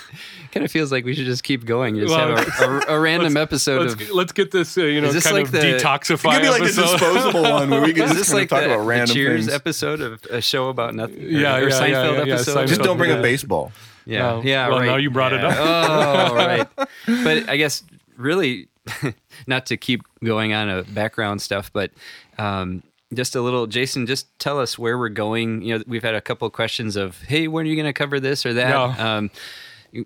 kind 0.52 0.66
of 0.66 0.72
feels 0.72 0.92
like 0.92 1.04
we 1.06 1.14
should 1.14 1.26
just 1.26 1.44
keep 1.44 1.66
going. 1.66 1.96
Just 1.98 2.10
Well, 2.14 2.38
have 2.38 2.62
a, 2.62 2.92
a, 2.92 2.96
a 2.98 3.00
random 3.00 3.36
episode 3.38 3.82
Let's, 3.90 3.94
of. 4.02 4.12
let's 4.12 4.32
get 4.32 4.50
this, 4.52 4.78
uh, 4.78 4.82
you 4.84 5.02
know, 5.02 5.08
Is 5.10 5.14
this 5.16 5.24
kind 5.26 5.36
like 5.36 5.46
of 5.46 5.52
the- 5.52 5.58
It 5.76 5.82
could 5.84 6.42
be 6.42 6.50
like 6.50 6.60
the 6.62 6.66
episode. 6.68 6.92
disposable 7.00 7.44
one 7.44 7.70
where 7.70 7.82
we 7.82 7.94
can 7.94 8.08
just 8.16 8.34
like 8.34 8.50
talk 8.50 8.62
the, 8.62 8.68
about 8.68 8.80
the 8.80 8.86
random 8.88 9.14
Cheers 9.14 9.42
things. 9.46 9.54
episode 9.54 10.02
of 10.02 10.24
a 10.32 10.42
show 10.42 10.70
about 10.70 10.96
nothing? 10.96 11.20
Or, 11.20 11.28
Yeah, 11.28 11.58
or 11.58 11.70
yeah, 11.70 11.76
Seinfeld 11.80 11.90
yeah, 11.92 12.12
yeah, 12.20 12.24
yeah, 12.24 12.34
episode. 12.36 12.68
Just 12.68 12.82
don't 12.82 12.98
bring 12.98 13.10
Yeah. 13.12 13.18
up 13.18 13.22
baseball. 13.24 13.72
Yeah, 14.06 14.32
Oh, 14.32 14.42
yeah. 14.42 14.70
well, 14.70 14.80
right. 14.80 14.86
now 14.86 14.96
you 14.96 15.10
brought 15.12 15.34
it 15.34 15.44
up. 15.44 15.54
Oh, 15.58 16.34
right. 16.36 16.68
But 17.06 17.50
I 17.50 17.58
guess 17.58 17.84
really, 18.18 18.70
not 19.48 19.66
to 19.68 19.78
keep 19.78 20.02
going 20.24 20.54
on 20.54 20.70
a 20.70 20.84
background 20.84 21.42
stuff, 21.42 21.72
but 21.72 21.92
um, 22.38 22.84
just 23.14 23.36
a 23.36 23.42
little. 23.42 23.68
Jason, 23.68 24.06
just 24.06 24.28
tell 24.40 24.60
us 24.60 24.78
where 24.78 24.98
we're 24.98 25.10
going. 25.10 25.62
You 25.62 25.78
know, 25.78 25.84
we've 25.88 26.04
had 26.04 26.16
a 26.16 26.22
couple 26.22 26.46
of 26.46 26.54
questions 26.54 26.96
of, 26.96 27.22
"Hey, 27.24 27.48
when 27.48 27.66
are 27.66 27.70
you 27.70 27.76
going 27.76 27.86
to 27.86 27.94
cover 27.94 28.20
this 28.20 28.46
or 28.46 28.54
that?" 28.54 28.70
Yeah. 28.70 29.18
Um, 29.18 29.32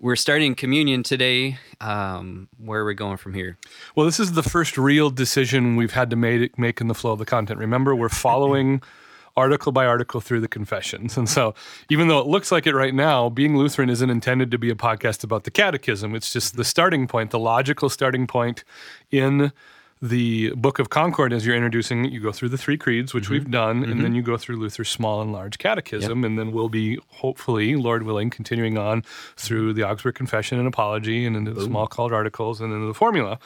we're 0.00 0.16
starting 0.16 0.54
communion 0.54 1.02
today. 1.02 1.58
Um, 1.80 2.48
where 2.58 2.80
are 2.80 2.84
we 2.84 2.94
going 2.94 3.16
from 3.16 3.34
here? 3.34 3.58
Well, 3.94 4.06
this 4.06 4.20
is 4.20 4.32
the 4.32 4.42
first 4.42 4.78
real 4.78 5.10
decision 5.10 5.76
we've 5.76 5.92
had 5.92 6.10
to 6.10 6.16
make, 6.16 6.58
make 6.58 6.80
in 6.80 6.88
the 6.88 6.94
flow 6.94 7.12
of 7.12 7.18
the 7.18 7.24
content. 7.24 7.58
Remember, 7.58 7.94
we're 7.94 8.08
following 8.08 8.82
article 9.36 9.72
by 9.72 9.86
article 9.86 10.20
through 10.20 10.40
the 10.40 10.48
confessions. 10.48 11.16
And 11.16 11.28
so, 11.28 11.54
even 11.88 12.08
though 12.08 12.18
it 12.18 12.26
looks 12.26 12.52
like 12.52 12.66
it 12.66 12.74
right 12.74 12.94
now, 12.94 13.28
being 13.28 13.56
Lutheran 13.56 13.90
isn't 13.90 14.10
intended 14.10 14.50
to 14.50 14.58
be 14.58 14.70
a 14.70 14.74
podcast 14.74 15.24
about 15.24 15.44
the 15.44 15.50
catechism. 15.50 16.14
It's 16.14 16.32
just 16.32 16.56
the 16.56 16.64
starting 16.64 17.06
point, 17.06 17.30
the 17.30 17.38
logical 17.38 17.88
starting 17.88 18.26
point 18.26 18.64
in 19.10 19.52
the 20.02 20.50
Book 20.56 20.80
of 20.80 20.90
Concord, 20.90 21.32
as 21.32 21.46
you're 21.46 21.54
introducing 21.54 22.04
it, 22.04 22.12
you 22.12 22.18
go 22.18 22.32
through 22.32 22.48
the 22.48 22.58
three 22.58 22.76
creeds, 22.76 23.14
which 23.14 23.24
mm-hmm. 23.24 23.34
we've 23.34 23.50
done, 23.50 23.84
and 23.84 23.86
mm-hmm. 23.86 24.02
then 24.02 24.14
you 24.16 24.22
go 24.22 24.36
through 24.36 24.56
Luther's 24.56 24.88
small 24.88 25.22
and 25.22 25.32
large 25.32 25.58
catechism, 25.58 26.24
and 26.24 26.36
then 26.36 26.50
we'll 26.50 26.68
be, 26.68 26.98
hopefully, 27.08 27.76
Lord 27.76 28.02
willing, 28.02 28.28
continuing 28.28 28.76
on 28.76 29.04
through 29.36 29.74
the 29.74 29.84
Augsburg 29.88 30.16
Confession 30.16 30.58
and 30.58 30.66
Apology, 30.66 31.24
and 31.24 31.36
into 31.36 31.52
the 31.52 31.60
Smalcald 31.60 32.10
articles, 32.10 32.60
and 32.60 32.72
into 32.72 32.86
the 32.86 32.94
formula. 32.94 33.38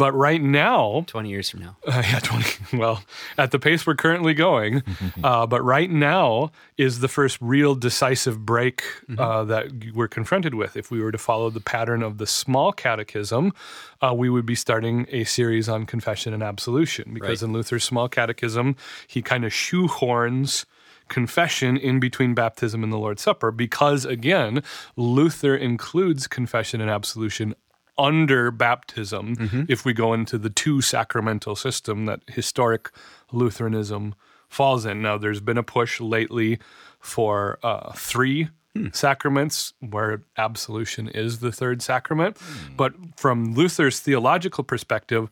But 0.00 0.12
right 0.14 0.40
now, 0.42 1.04
20 1.06 1.28
years 1.28 1.50
from 1.50 1.60
now. 1.60 1.76
uh, 1.86 2.02
yeah, 2.10 2.18
20. 2.20 2.76
Well, 2.78 3.02
at 3.36 3.50
the 3.50 3.58
pace 3.58 3.86
we're 3.86 3.94
currently 3.96 4.34
going. 4.34 4.82
Uh, 5.22 5.46
but 5.46 5.62
right 5.62 5.90
now 5.90 6.50
is 6.78 7.00
the 7.00 7.08
first 7.08 7.36
real 7.42 7.74
decisive 7.74 8.44
break 8.46 8.82
uh, 9.18 9.44
that 9.44 9.66
we're 9.94 10.08
confronted 10.08 10.54
with. 10.54 10.76
If 10.76 10.90
we 10.90 11.02
were 11.02 11.12
to 11.12 11.18
follow 11.18 11.50
the 11.50 11.60
pattern 11.60 12.02
of 12.02 12.16
the 12.16 12.26
small 12.26 12.72
catechism, 12.72 13.52
uh, 14.00 14.14
we 14.16 14.30
would 14.30 14.46
be 14.46 14.54
starting 14.54 15.06
a 15.10 15.24
series 15.24 15.68
on 15.68 15.84
confession 15.84 16.32
and 16.32 16.42
absolution. 16.42 17.12
Because 17.12 17.42
Right. 17.42 17.48
in 17.48 17.52
Luther's 17.52 17.84
small 17.84 18.08
catechism, 18.08 18.76
he 19.06 19.20
kind 19.20 19.44
of 19.44 19.52
shoehorns 19.52 20.64
confession 21.08 21.76
in 21.76 22.00
between 22.00 22.34
baptism 22.34 22.82
and 22.84 22.92
the 22.92 22.96
Lord's 22.98 23.20
Supper 23.22 23.50
because, 23.50 24.04
again, 24.06 24.62
Luther 24.96 25.54
includes 25.56 26.26
confession 26.28 26.80
and 26.80 26.88
absolution 26.88 27.54
under 28.00 28.50
baptism 28.50 29.36
mm-hmm. 29.36 29.62
if 29.68 29.84
we 29.84 29.92
go 29.92 30.14
into 30.14 30.38
the 30.38 30.50
two 30.50 30.80
sacramental 30.80 31.54
system 31.54 32.06
that 32.06 32.20
historic 32.26 32.90
Lutheranism 33.30 34.14
falls 34.48 34.86
in. 34.86 35.02
Now, 35.02 35.18
there's 35.18 35.40
been 35.40 35.58
a 35.58 35.62
push 35.62 36.00
lately 36.00 36.58
for 36.98 37.58
uh, 37.62 37.92
three 37.92 38.48
hmm. 38.74 38.88
sacraments 38.92 39.74
where 39.80 40.22
absolution 40.36 41.08
is 41.08 41.38
the 41.38 41.52
third 41.52 41.82
sacrament. 41.82 42.38
Hmm. 42.38 42.76
But 42.76 42.94
from 43.16 43.54
Luther's 43.54 44.00
theological 44.00 44.64
perspective, 44.64 45.28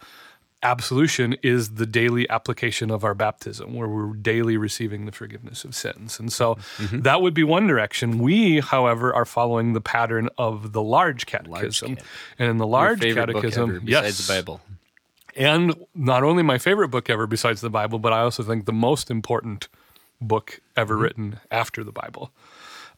absolution 0.63 1.37
is 1.43 1.75
the 1.75 1.87
daily 1.87 2.29
application 2.31 2.91
of 2.91 3.05
our 3.05 3.15
baptism 3.15 3.75
where 3.75 3.89
we're 3.89 4.15
daily 4.15 4.57
receiving 4.57 5.07
the 5.07 5.13
forgiveness 5.13 5.65
of 5.65 5.75
sins. 5.75 6.19
And 6.19 6.33
so 6.33 6.59
that 6.93 7.23
would 7.23 7.35
be 7.35 7.45
one 7.45 7.67
direction. 7.67 8.19
We 8.19 8.61
however 8.61 9.15
are 9.15 9.25
following 9.25 9.73
the 9.73 9.81
pattern 9.81 10.29
of 10.37 10.73
the 10.73 10.83
large 10.83 11.27
catechism. 11.27 11.97
cat- 11.97 12.05
and 12.39 12.51
in 12.51 12.57
the 12.57 12.67
large 12.67 13.01
catechism 13.01 13.71
ever 13.71 13.81
besides 13.81 14.19
yes. 14.19 14.27
the 14.27 14.33
Bible. 14.33 14.61
and 15.37 15.75
not 15.95 16.23
only 16.25 16.43
my 16.43 16.59
favorite 16.59 16.89
book 16.89 17.09
ever 17.09 17.27
besides 17.27 17.61
the 17.61 17.71
bible 17.71 17.99
but 18.01 18.13
i 18.13 18.21
also 18.21 18.43
think 18.43 18.65
the 18.65 18.73
most 18.73 19.11
important 19.11 19.69
book 20.21 20.61
ever 20.77 20.95
Mm-hmm. 20.95 21.03
written 21.03 21.41
after 21.51 21.85
the 21.85 21.93
bible. 21.93 22.33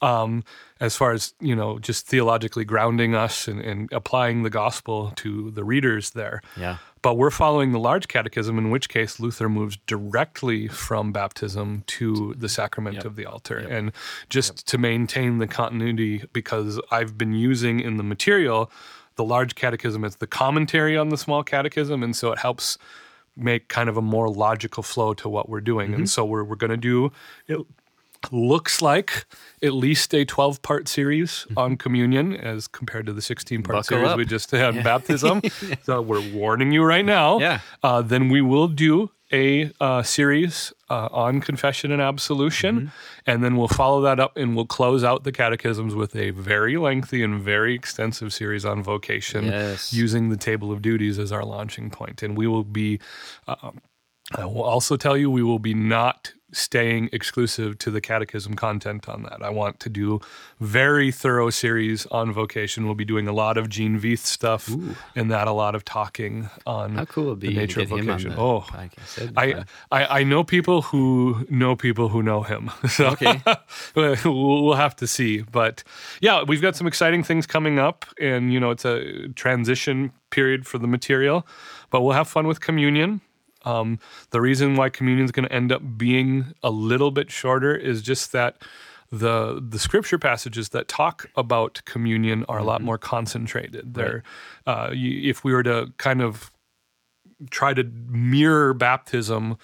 Um, 0.02 0.44
as 0.80 0.96
far 0.96 1.12
as 1.12 1.34
you 1.40 1.54
know 1.54 1.78
just 1.78 2.06
theologically 2.06 2.64
grounding 2.64 3.14
us 3.14 3.46
and, 3.46 3.60
and 3.60 3.92
applying 3.92 4.42
the 4.44 4.48
gospel 4.48 5.12
to 5.16 5.50
the 5.50 5.62
readers 5.62 6.12
there. 6.12 6.40
Yeah. 6.56 6.78
But 7.02 7.14
we're 7.14 7.30
following 7.30 7.72
the 7.72 7.78
large 7.78 8.08
catechism, 8.08 8.58
in 8.58 8.70
which 8.70 8.88
case 8.88 9.18
Luther 9.18 9.48
moves 9.48 9.78
directly 9.86 10.68
from 10.68 11.12
baptism 11.12 11.84
to 11.86 12.34
the 12.36 12.48
sacrament 12.48 13.04
of 13.04 13.16
the 13.16 13.24
altar. 13.24 13.56
And 13.56 13.92
just 14.28 14.66
to 14.68 14.78
maintain 14.78 15.38
the 15.38 15.46
continuity, 15.46 16.24
because 16.32 16.80
I've 16.90 17.16
been 17.16 17.32
using 17.32 17.80
in 17.80 17.96
the 17.96 18.02
material 18.02 18.70
the 19.16 19.24
large 19.24 19.54
catechism 19.54 20.04
as 20.04 20.16
the 20.16 20.26
commentary 20.26 20.96
on 20.96 21.08
the 21.08 21.16
small 21.16 21.42
catechism. 21.42 22.02
And 22.02 22.14
so 22.14 22.32
it 22.32 22.38
helps 22.38 22.78
make 23.36 23.68
kind 23.68 23.88
of 23.88 23.96
a 23.96 24.02
more 24.02 24.28
logical 24.28 24.82
flow 24.82 25.14
to 25.14 25.28
what 25.28 25.48
we're 25.48 25.60
doing. 25.60 25.88
And 25.88 26.04
mm-hmm. 26.04 26.06
so 26.06 26.24
we're, 26.24 26.44
we're 26.44 26.56
going 26.56 26.70
to 26.70 26.76
do 26.76 27.12
looks 28.30 28.82
like 28.82 29.24
at 29.62 29.72
least 29.72 30.14
a 30.14 30.24
12 30.24 30.62
part 30.62 30.88
series 30.88 31.46
on 31.56 31.76
communion 31.76 32.34
as 32.34 32.68
compared 32.68 33.06
to 33.06 33.12
the 33.12 33.22
16 33.22 33.62
part 33.62 33.76
Buckle 33.76 33.82
series 33.84 34.08
up. 34.08 34.16
we 34.18 34.24
just 34.24 34.50
had 34.50 34.76
on 34.76 34.82
baptism. 34.82 35.42
so 35.82 36.00
we're 36.00 36.26
warning 36.32 36.72
you 36.72 36.82
right 36.82 37.04
now. 37.04 37.38
Yeah. 37.38 37.60
Uh, 37.82 38.02
then 38.02 38.28
we 38.28 38.40
will 38.40 38.68
do 38.68 39.10
a 39.32 39.70
uh, 39.80 40.02
series 40.02 40.72
uh, 40.88 41.08
on 41.12 41.40
confession 41.40 41.92
and 41.92 42.02
absolution. 42.02 42.76
Mm-hmm. 42.80 42.88
And 43.26 43.44
then 43.44 43.56
we'll 43.56 43.68
follow 43.68 44.00
that 44.02 44.18
up 44.18 44.36
and 44.36 44.56
we'll 44.56 44.66
close 44.66 45.04
out 45.04 45.22
the 45.22 45.30
catechisms 45.30 45.94
with 45.94 46.16
a 46.16 46.30
very 46.30 46.76
lengthy 46.76 47.22
and 47.22 47.40
very 47.40 47.74
extensive 47.74 48.32
series 48.32 48.64
on 48.64 48.82
vocation 48.82 49.44
Yes. 49.46 49.92
using 49.92 50.30
the 50.30 50.36
table 50.36 50.72
of 50.72 50.82
duties 50.82 51.18
as 51.18 51.30
our 51.30 51.44
launching 51.44 51.90
point. 51.90 52.22
And 52.24 52.36
we 52.36 52.48
will 52.48 52.64
be 52.64 52.98
I 54.32 54.44
will 54.44 54.62
also 54.62 54.96
tell 54.96 55.16
you 55.16 55.30
we 55.30 55.42
will 55.42 55.58
be 55.58 55.74
not 55.74 56.32
staying 56.52 57.08
exclusive 57.12 57.78
to 57.78 57.90
the 57.90 58.00
catechism 58.00 58.54
content 58.54 59.08
on 59.08 59.22
that. 59.24 59.42
I 59.42 59.50
want 59.50 59.80
to 59.80 59.88
do 59.88 60.20
very 60.58 61.10
thorough 61.12 61.50
series 61.50 62.06
on 62.06 62.32
vocation. 62.32 62.86
We'll 62.86 62.94
be 62.94 63.04
doing 63.04 63.28
a 63.28 63.32
lot 63.32 63.56
of 63.56 63.68
Gene 63.68 64.00
Veith 64.00 64.18
stuff 64.20 64.68
and 65.14 65.30
that 65.30 65.46
a 65.48 65.52
lot 65.52 65.74
of 65.74 65.84
talking 65.84 66.48
on 66.66 66.96
How 66.96 67.04
cool 67.04 67.26
would 67.26 67.40
be 67.40 67.48
the 67.48 67.54
nature 67.54 67.80
of 67.80 67.90
get 67.90 67.98
him 68.00 68.10
on 68.10 68.18
vocation. 68.18 68.34
oh, 68.38 68.60
podcast? 68.60 69.14
That'd 69.16 69.34
be 69.34 69.40
I. 69.40 69.64
I 69.90 70.20
I 70.20 70.24
know 70.24 70.44
people 70.44 70.82
who 70.82 71.46
know 71.48 71.76
people 71.76 72.08
who 72.08 72.22
know 72.22 72.42
him. 72.42 72.70
So 72.90 73.10
Okay. 73.10 73.40
we'll 73.94 74.64
we'll 74.64 74.74
have 74.74 74.96
to 74.96 75.06
see. 75.06 75.42
But 75.42 75.82
yeah, 76.20 76.42
we've 76.42 76.60
got 76.62 76.76
some 76.76 76.86
exciting 76.86 77.22
things 77.22 77.46
coming 77.46 77.78
up, 77.78 78.04
and 78.20 78.52
you 78.52 78.60
know 78.60 78.70
it's 78.70 78.84
a 78.84 79.28
transition 79.34 80.12
period 80.30 80.66
for 80.66 80.78
the 80.78 80.86
material. 80.86 81.46
But 81.90 82.02
we'll 82.02 82.12
have 82.14 82.28
fun 82.28 82.46
with 82.46 82.60
communion. 82.60 83.20
Um, 83.64 83.98
the 84.30 84.40
reason 84.40 84.76
why 84.76 84.88
communion 84.88 85.24
is 85.24 85.32
going 85.32 85.46
to 85.46 85.52
end 85.52 85.72
up 85.72 85.82
being 85.96 86.54
a 86.62 86.70
little 86.70 87.10
bit 87.10 87.30
shorter 87.30 87.74
is 87.74 88.02
just 88.02 88.32
that 88.32 88.56
the 89.12 89.60
the 89.68 89.78
scripture 89.78 90.18
passages 90.18 90.68
that 90.68 90.86
talk 90.86 91.28
about 91.36 91.82
communion 91.84 92.44
are 92.48 92.58
a 92.58 92.64
lot 92.64 92.80
more 92.80 92.98
concentrated. 92.98 93.94
They're 93.94 94.22
uh, 94.66 94.90
if 94.92 95.42
we 95.42 95.52
were 95.52 95.64
to 95.64 95.92
kind 95.96 96.22
of 96.22 96.52
try 97.50 97.74
to 97.74 97.84
mirror 97.84 98.74
baptism 98.74 99.56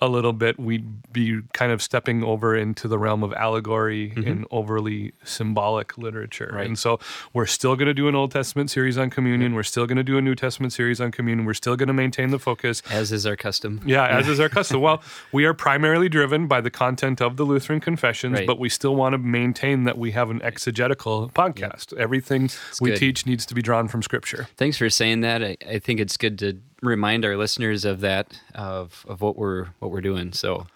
a 0.00 0.08
little 0.08 0.32
bit, 0.32 0.58
we'd 0.58 1.12
be 1.12 1.40
kind 1.52 1.70
of 1.70 1.80
stepping 1.80 2.24
over 2.24 2.56
into 2.56 2.88
the 2.88 2.98
realm 2.98 3.22
of 3.22 3.32
allegory 3.32 4.10
mm-hmm. 4.10 4.28
and 4.28 4.46
overly 4.50 5.12
symbolic 5.22 5.96
literature. 5.96 6.50
Right. 6.52 6.66
And 6.66 6.78
so 6.78 6.98
we're 7.32 7.46
still 7.46 7.76
going 7.76 7.86
to 7.86 7.94
do 7.94 8.08
an 8.08 8.14
Old 8.14 8.32
Testament 8.32 8.70
series 8.70 8.98
on 8.98 9.10
communion. 9.10 9.54
We're 9.54 9.62
still 9.62 9.86
going 9.86 9.96
to 9.96 10.02
do 10.02 10.18
a 10.18 10.22
New 10.22 10.34
Testament 10.34 10.72
series 10.72 11.00
on 11.00 11.12
communion. 11.12 11.46
We're 11.46 11.54
still 11.54 11.76
going 11.76 11.86
to 11.86 11.92
maintain 11.94 12.30
the 12.30 12.40
focus. 12.40 12.82
As 12.90 13.12
is 13.12 13.24
our 13.24 13.36
custom. 13.36 13.80
Yeah, 13.86 14.06
as 14.06 14.28
is 14.28 14.40
our 14.40 14.48
custom. 14.48 14.74
Well, 14.84 15.02
we 15.32 15.46
are 15.46 15.54
primarily 15.54 16.08
driven 16.10 16.46
by 16.46 16.60
the 16.60 16.70
content 16.70 17.22
of 17.22 17.36
the 17.36 17.44
Lutheran 17.44 17.80
confessions, 17.80 18.40
Right. 18.40 18.46
but 18.46 18.58
we 18.58 18.68
still 18.68 18.94
want 18.96 19.14
to 19.14 19.18
maintain 19.18 19.84
that 19.84 19.96
we 19.96 20.10
have 20.10 20.30
an 20.30 20.42
exegetical 20.42 21.30
podcast. 21.30 21.96
Everything 21.96 22.50
we 22.80 22.90
good. 22.90 22.98
teach 22.98 23.24
needs 23.24 23.46
to 23.46 23.54
be 23.54 23.62
drawn 23.62 23.88
from 23.88 24.02
Scripture. 24.02 24.48
Thanks 24.56 24.76
for 24.76 24.90
saying 24.90 25.20
that. 25.20 25.42
I, 25.42 25.56
I 25.66 25.78
think 25.78 26.00
it's 26.00 26.16
good 26.16 26.38
to 26.40 26.58
remind 26.86 27.24
our 27.24 27.36
listeners 27.36 27.84
of 27.84 28.00
that, 28.00 28.40
of 28.54 29.04
of 29.08 29.20
what 29.20 29.36
we're 29.36 29.66
what 29.78 29.90
we're 29.90 30.00
doing. 30.00 30.32
So 30.32 30.66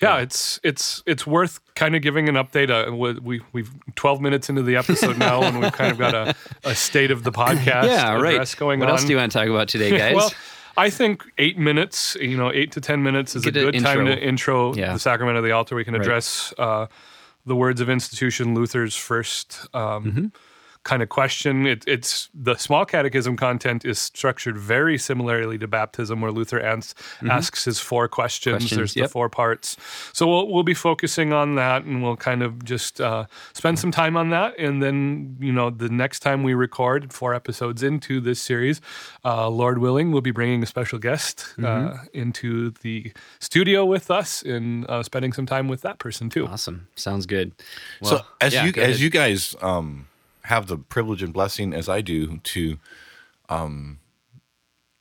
Yeah, 0.00 0.18
it's 0.18 0.60
it's 0.62 1.02
it's 1.06 1.26
worth 1.26 1.60
kind 1.74 1.96
of 1.96 2.02
giving 2.02 2.28
an 2.28 2.36
update. 2.36 2.70
Uh, 2.70 2.94
we 2.94 3.12
we- 3.14 3.42
we've 3.52 3.70
twelve 3.96 4.20
minutes 4.20 4.48
into 4.48 4.62
the 4.62 4.76
episode 4.76 5.18
now, 5.28 5.42
and 5.42 5.60
we've 5.60 5.72
kind 5.72 5.90
of 5.90 5.98
got 5.98 6.14
a, 6.14 6.34
a 6.64 6.74
state 6.74 7.10
of 7.10 7.24
the 7.24 7.32
podcast. 7.44 7.84
yeah, 7.84 8.14
right. 8.14 8.54
Going 8.56 8.78
what 8.80 8.88
on. 8.88 8.92
else 8.94 9.04
do 9.04 9.10
you 9.10 9.16
want 9.16 9.32
to 9.32 9.38
talk 9.38 9.48
about 9.48 9.68
today, 9.68 9.96
guys? 9.96 10.14
well, 10.14 10.30
I 10.76 10.90
think 10.90 11.24
eight 11.38 11.58
minutes, 11.58 12.16
you 12.20 12.36
know, 12.36 12.52
eight 12.52 12.70
to 12.72 12.80
ten 12.80 13.02
minutes 13.02 13.34
is 13.34 13.44
Get 13.44 13.56
a 13.56 13.72
good 13.72 13.82
time 13.82 14.06
to 14.06 14.16
intro 14.16 14.72
Yeah. 14.74 14.92
the 14.92 15.00
sacrament 15.00 15.36
of 15.36 15.42
the 15.42 15.50
altar. 15.50 15.74
We 15.74 15.84
can 15.84 15.94
Right. 15.94 16.02
address 16.02 16.54
uh, 16.58 16.86
the 17.44 17.56
words 17.56 17.80
of 17.80 17.90
institution, 17.90 18.54
Luther's 18.54 18.94
first 18.94 19.66
um, 19.74 20.04
Mm-hmm. 20.04 20.26
Kind 20.88 21.02
of 21.02 21.08
question. 21.08 21.66
It, 21.66 21.84
it's 21.86 22.28
the 22.48 22.56
small 22.56 22.84
catechism 22.84 23.36
content 23.36 23.84
is 23.84 23.98
structured 23.98 24.56
very 24.58 24.96
similarly 24.98 25.58
to 25.58 25.68
baptism, 25.68 26.20
where 26.22 26.32
Luther 26.32 26.60
ans- 26.72 26.94
asks 27.28 27.64
his 27.64 27.78
four 27.78 28.08
questions. 28.08 28.54
Mm-hmm. 28.56 28.58
Questions, 28.76 28.94
There's 28.94 29.08
the 29.08 29.12
four 29.12 29.28
parts. 29.28 29.76
So 30.12 30.26
we'll 30.26 30.46
we'll 30.52 30.68
be 30.74 30.74
focusing 30.74 31.32
on 31.32 31.56
that, 31.56 31.84
and 31.84 32.02
we'll 32.02 32.16
kind 32.16 32.42
of 32.42 32.64
just 32.64 33.00
uh, 33.00 33.26
spend 33.52 33.78
some 33.78 33.92
time 33.92 34.16
on 34.16 34.30
that, 34.30 34.58
and 34.58 34.82
then 34.82 35.36
you 35.40 35.52
know 35.52 35.70
the 35.70 35.88
next 35.88 36.20
time 36.20 36.42
we 36.42 36.54
record 36.54 37.12
four 37.12 37.34
episodes 37.34 37.82
into 37.82 38.20
this 38.20 38.40
series, 38.40 38.80
uh, 39.24 39.48
Lord 39.48 39.78
willing, 39.78 40.10
we'll 40.12 40.22
be 40.32 40.32
bringing 40.40 40.62
a 40.62 40.66
special 40.66 40.98
guest 40.98 41.54
uh, 41.58 41.62
Mm-hmm. 41.62 42.06
into 42.22 42.70
the 42.82 43.12
studio 43.40 43.84
with 43.84 44.10
us 44.10 44.42
and 44.42 44.84
uh, 44.88 45.02
spending 45.02 45.32
some 45.34 45.46
time 45.46 45.68
with 45.68 45.80
that 45.82 45.98
person 45.98 46.28
too. 46.30 46.46
awesome. 46.46 46.88
Sounds 46.96 47.26
good. 47.26 47.52
so 48.02 48.20
as 48.40 48.52
yeah, 48.54 48.64
you 48.64 48.72
go 48.72 48.82
as 48.82 48.88
ahead. 48.88 49.00
you 49.00 49.10
guys 49.10 49.54
um, 49.60 50.06
have 50.48 50.66
the 50.66 50.76
privilege 50.76 51.22
and 51.22 51.32
blessing 51.32 51.72
as 51.72 51.88
I 51.88 52.00
do 52.00 52.38
to, 52.38 52.78
um, 53.48 53.98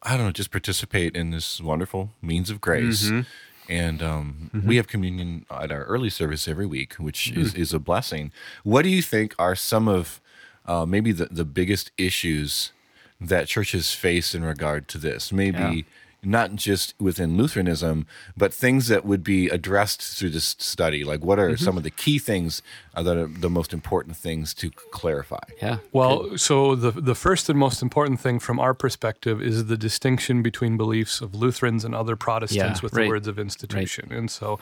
I 0.04 0.16
don't 0.16 0.26
know, 0.28 0.32
just 0.32 0.52
participate 0.52 1.16
in 1.16 1.32
this 1.32 1.60
wonderful 1.62 2.12
means 2.22 2.50
of 2.50 2.60
grace. 2.62 3.06
Mm-hmm. 3.06 3.22
And 3.70 4.02
um, 4.02 4.50
we 4.66 4.78
have 4.78 4.88
communion 4.88 5.46
at 5.52 5.72
our 5.72 5.84
early 5.84 6.10
service 6.10 6.48
every 6.48 6.66
week, 6.66 6.94
which 6.96 7.32
Mm-hmm. 7.32 7.42
is, 7.42 7.54
is 7.54 7.74
a 7.74 7.80
blessing. 7.80 8.32
What 8.64 8.84
do 8.84 8.90
you 8.90 9.02
think 9.02 9.36
are 9.38 9.56
some 9.56 9.88
of 9.90 10.22
uh, 10.66 10.86
maybe 10.86 11.12
the, 11.12 11.26
the 11.26 11.44
biggest 11.46 11.92
issues 11.98 12.72
that 13.20 13.48
churches 13.48 13.94
face 13.94 14.34
in 14.34 14.44
regard 14.46 14.88
to 14.90 14.98
this? 14.98 15.32
Maybe 15.34 15.58
Yeah. 15.58 15.82
Not 16.28 16.56
just 16.56 16.94
within 17.00 17.38
Lutheranism, 17.38 18.06
but 18.36 18.54
things 18.54 18.88
that 18.88 19.06
would 19.06 19.24
be 19.24 19.48
addressed 19.48 20.02
through 20.02 20.32
this 20.32 20.56
study. 20.60 21.04
Like, 21.04 21.24
what 21.24 21.40
are 21.40 21.56
some 21.56 21.78
of 21.78 21.84
the 21.84 21.90
key 21.90 22.20
things 22.20 22.62
uh, 22.96 23.04
that 23.04 23.16
are 23.18 23.28
the 23.28 23.50
most 23.50 23.72
important 23.74 24.18
things 24.18 24.54
to 24.56 24.70
clarify? 24.92 25.40
Yeah. 25.62 25.78
Well, 25.94 26.38
so 26.38 26.76
the 26.76 26.92
the 26.92 27.16
first 27.16 27.50
and 27.50 27.58
most 27.58 27.82
important 27.82 28.20
thing 28.20 28.40
from 28.40 28.60
our 28.60 28.74
perspective 28.74 29.42
is 29.42 29.66
the 29.68 29.78
distinction 29.78 30.42
between 30.44 30.76
beliefs 30.78 31.22
of 31.22 31.34
Lutherans 31.34 31.86
and 31.86 31.96
other 31.96 32.16
Protestants 32.16 32.80
Yeah, 32.80 32.84
with 32.84 32.94
right. 32.94 33.04
the 33.04 33.10
words 33.10 33.28
of 33.28 33.40
institution. 33.40 34.12
And 34.12 34.30
so 34.30 34.60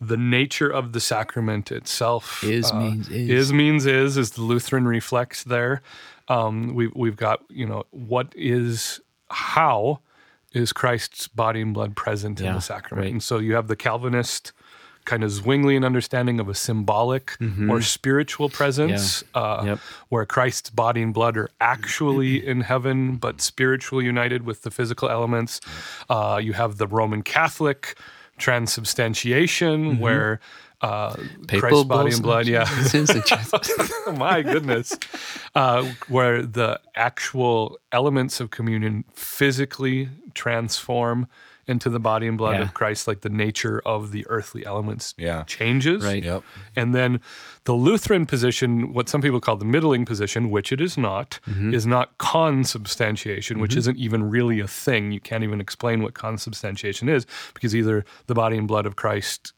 the 0.00 0.18
nature 0.18 0.68
of 0.68 0.92
the 0.92 1.00
sacrament 1.00 1.72
itself 1.72 2.44
Is 2.44 2.70
uh, 2.70 2.78
means 2.78 3.08
is. 3.08 3.28
is 3.30 3.52
means 3.52 3.86
is 3.86 4.16
is 4.16 4.32
the 4.32 4.42
Lutheran 4.42 4.86
reflex 4.86 5.44
there. 5.44 5.80
Um, 6.28 6.74
we 6.74 6.88
we've 6.88 7.16
got, 7.16 7.40
you 7.48 7.66
know, 7.66 7.84
what 7.90 8.34
is 8.36 9.00
how 9.30 10.00
is 10.56 10.72
Christ's 10.72 11.28
body 11.28 11.60
and 11.60 11.72
blood 11.74 11.94
present 11.96 12.40
in 12.40 12.46
the 12.54 12.60
sacrament. 12.60 13.04
right. 13.06 13.12
And 13.12 13.22
so 13.22 13.38
you 13.38 13.54
have 13.54 13.68
the 13.68 13.76
Calvinist 13.76 14.52
kind 15.04 15.22
of 15.22 15.30
Zwinglian 15.30 15.84
understanding 15.84 16.40
of 16.40 16.48
a 16.48 16.54
symbolic 16.54 17.36
or 17.70 17.80
spiritual 17.80 18.48
presence, 18.48 19.22
uh, 19.34 19.58
Mm-hmm. 19.58 19.66
Yep. 19.68 19.78
where 20.08 20.26
Christ's 20.26 20.70
body 20.70 21.00
and 21.02 21.14
blood 21.14 21.36
are 21.36 21.48
actually 21.60 22.44
in 22.44 22.62
heaven, 22.62 23.16
but 23.16 23.40
spiritually 23.40 24.04
united 24.04 24.42
with 24.44 24.62
the 24.62 24.70
physical 24.72 25.08
elements. 25.08 25.60
Uh, 26.10 26.40
you 26.42 26.54
have 26.54 26.78
the 26.78 26.88
Roman 26.88 27.22
Catholic 27.22 27.96
transubstantiation, 28.38 29.98
where 29.98 30.40
uh, 30.82 31.16
Christ's 31.48 31.84
body 31.84 32.12
and 32.12 32.22
blood, 32.22 32.46
yeah, 32.46 32.64
Sins 32.82 33.10
and 33.10 33.24
truth. 33.24 33.50
oh 34.06 34.12
my 34.16 34.42
goodness, 34.42 34.92
uh, 35.54 35.84
where 36.08 36.42
the 36.42 36.80
actual 36.94 37.78
elements 37.92 38.40
of 38.40 38.50
communion 38.50 39.04
physically 39.14 40.08
transform 40.34 41.26
into 41.68 41.90
the 41.90 41.98
body 41.98 42.28
and 42.28 42.38
blood 42.38 42.54
Yeah. 42.56 42.62
of 42.62 42.74
Christ, 42.74 43.08
like 43.08 43.22
the 43.22 43.28
nature 43.28 43.82
of 43.84 44.12
the 44.12 44.24
earthly 44.28 44.64
elements 44.64 45.14
Yeah. 45.18 45.42
changes. 45.44 46.04
Right. 46.04 46.22
Yep. 46.22 46.44
And 46.76 46.94
then 46.94 47.20
the 47.64 47.72
Lutheran 47.72 48.24
position, 48.24 48.92
what 48.92 49.08
some 49.08 49.20
people 49.20 49.40
call 49.40 49.56
the 49.56 49.64
middling 49.64 50.04
position, 50.04 50.50
which 50.50 50.70
it 50.70 50.80
is 50.80 50.96
not, 50.96 51.40
Mm-hmm. 51.50 51.74
is 51.74 51.84
not 51.84 52.16
consubstantiation, 52.18 53.58
which 53.58 53.76
isn't 53.76 53.96
even 53.96 54.30
really 54.30 54.60
a 54.60 54.68
thing. 54.68 55.10
You 55.10 55.18
can't 55.20 55.42
even 55.42 55.60
explain 55.60 56.02
what 56.02 56.14
consubstantiation 56.14 57.08
is 57.08 57.26
because 57.54 57.74
either 57.74 58.04
the 58.26 58.34
body 58.34 58.56
and 58.56 58.68
blood 58.68 58.86
of 58.86 58.94
Christ 58.94 59.52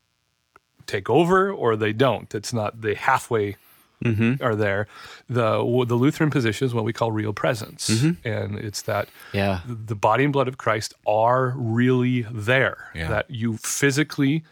take 0.88 1.09
over 1.09 1.52
or 1.52 1.76
they 1.76 1.92
don't. 1.92 2.35
It's 2.35 2.52
not 2.52 2.80
the 2.83 2.95
halfway 2.97 3.57
Mm-hmm. 4.04 4.40
are 4.45 4.54
there. 4.54 4.87
The 5.28 5.59
the 5.88 5.97
Lutheran 5.97 6.30
position 6.30 6.66
is 6.68 6.73
what 6.73 6.85
we 6.85 6.92
call 6.92 7.11
real 7.11 7.33
presence, 7.33 7.90
Mm-hmm. 7.90 8.28
and 8.28 8.57
it's 8.57 8.83
that 8.83 9.09
Yeah. 9.33 9.59
the 9.66 9.97
body 9.97 10.23
and 10.23 10.33
blood 10.33 10.47
of 10.47 10.57
Christ 10.57 10.95
are 11.04 11.52
really 11.57 12.25
there. 12.30 12.78
Yeah. 12.95 13.09
That 13.09 13.28
you 13.28 13.57
physically, 13.57 14.45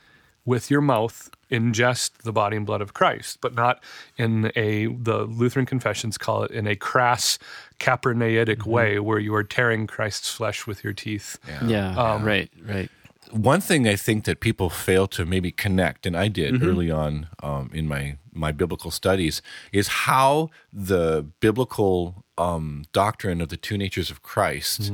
with 0.45 0.69
your 0.69 0.81
mouth, 0.81 1.31
ingest 1.49 2.11
the 2.25 2.33
body 2.33 2.57
and 2.57 2.67
blood 2.67 2.81
of 2.83 2.93
Christ, 2.93 3.39
but 3.41 3.55
not 3.55 3.79
in 4.19 4.51
a 4.57 4.87
the 4.89 5.19
Lutheran 5.19 5.65
confessions 5.65 6.19
call 6.19 6.43
it 6.43 6.51
in 6.51 6.67
a 6.67 6.75
crass 6.75 7.39
Capernaitic 7.79 8.59
Mm-hmm. 8.59 8.71
way, 8.71 8.99
where 8.99 9.21
you 9.21 9.33
are 9.37 9.45
tearing 9.45 9.87
Christ's 9.87 10.29
flesh 10.33 10.67
with 10.67 10.83
your 10.83 10.93
teeth. 10.93 11.39
Yeah. 11.65 11.95
Um, 11.97 12.25
right. 12.25 12.51
Right. 12.67 12.91
One 13.31 13.61
thing 13.61 13.89
I 13.89 13.97
think 13.97 14.25
that 14.25 14.41
people 14.41 14.71
fail 14.71 15.07
to 15.09 15.25
maybe 15.25 15.51
connect, 15.51 16.07
and 16.07 16.17
I 16.17 16.29
did 16.29 16.63
early 16.63 16.91
on 16.91 17.29
um, 17.43 17.71
in 17.73 17.89
my 17.89 18.19
my 18.33 18.53
biblical 18.53 18.91
studies, 18.91 19.43
is 19.73 19.89
how 19.89 20.51
the 20.73 21.27
biblical 21.41 22.25
um, 22.39 22.85
doctrine 22.93 23.41
of 23.41 23.49
the 23.49 23.57
two 23.57 23.79
natures 23.79 24.11
of 24.11 24.23
Christ 24.23 24.93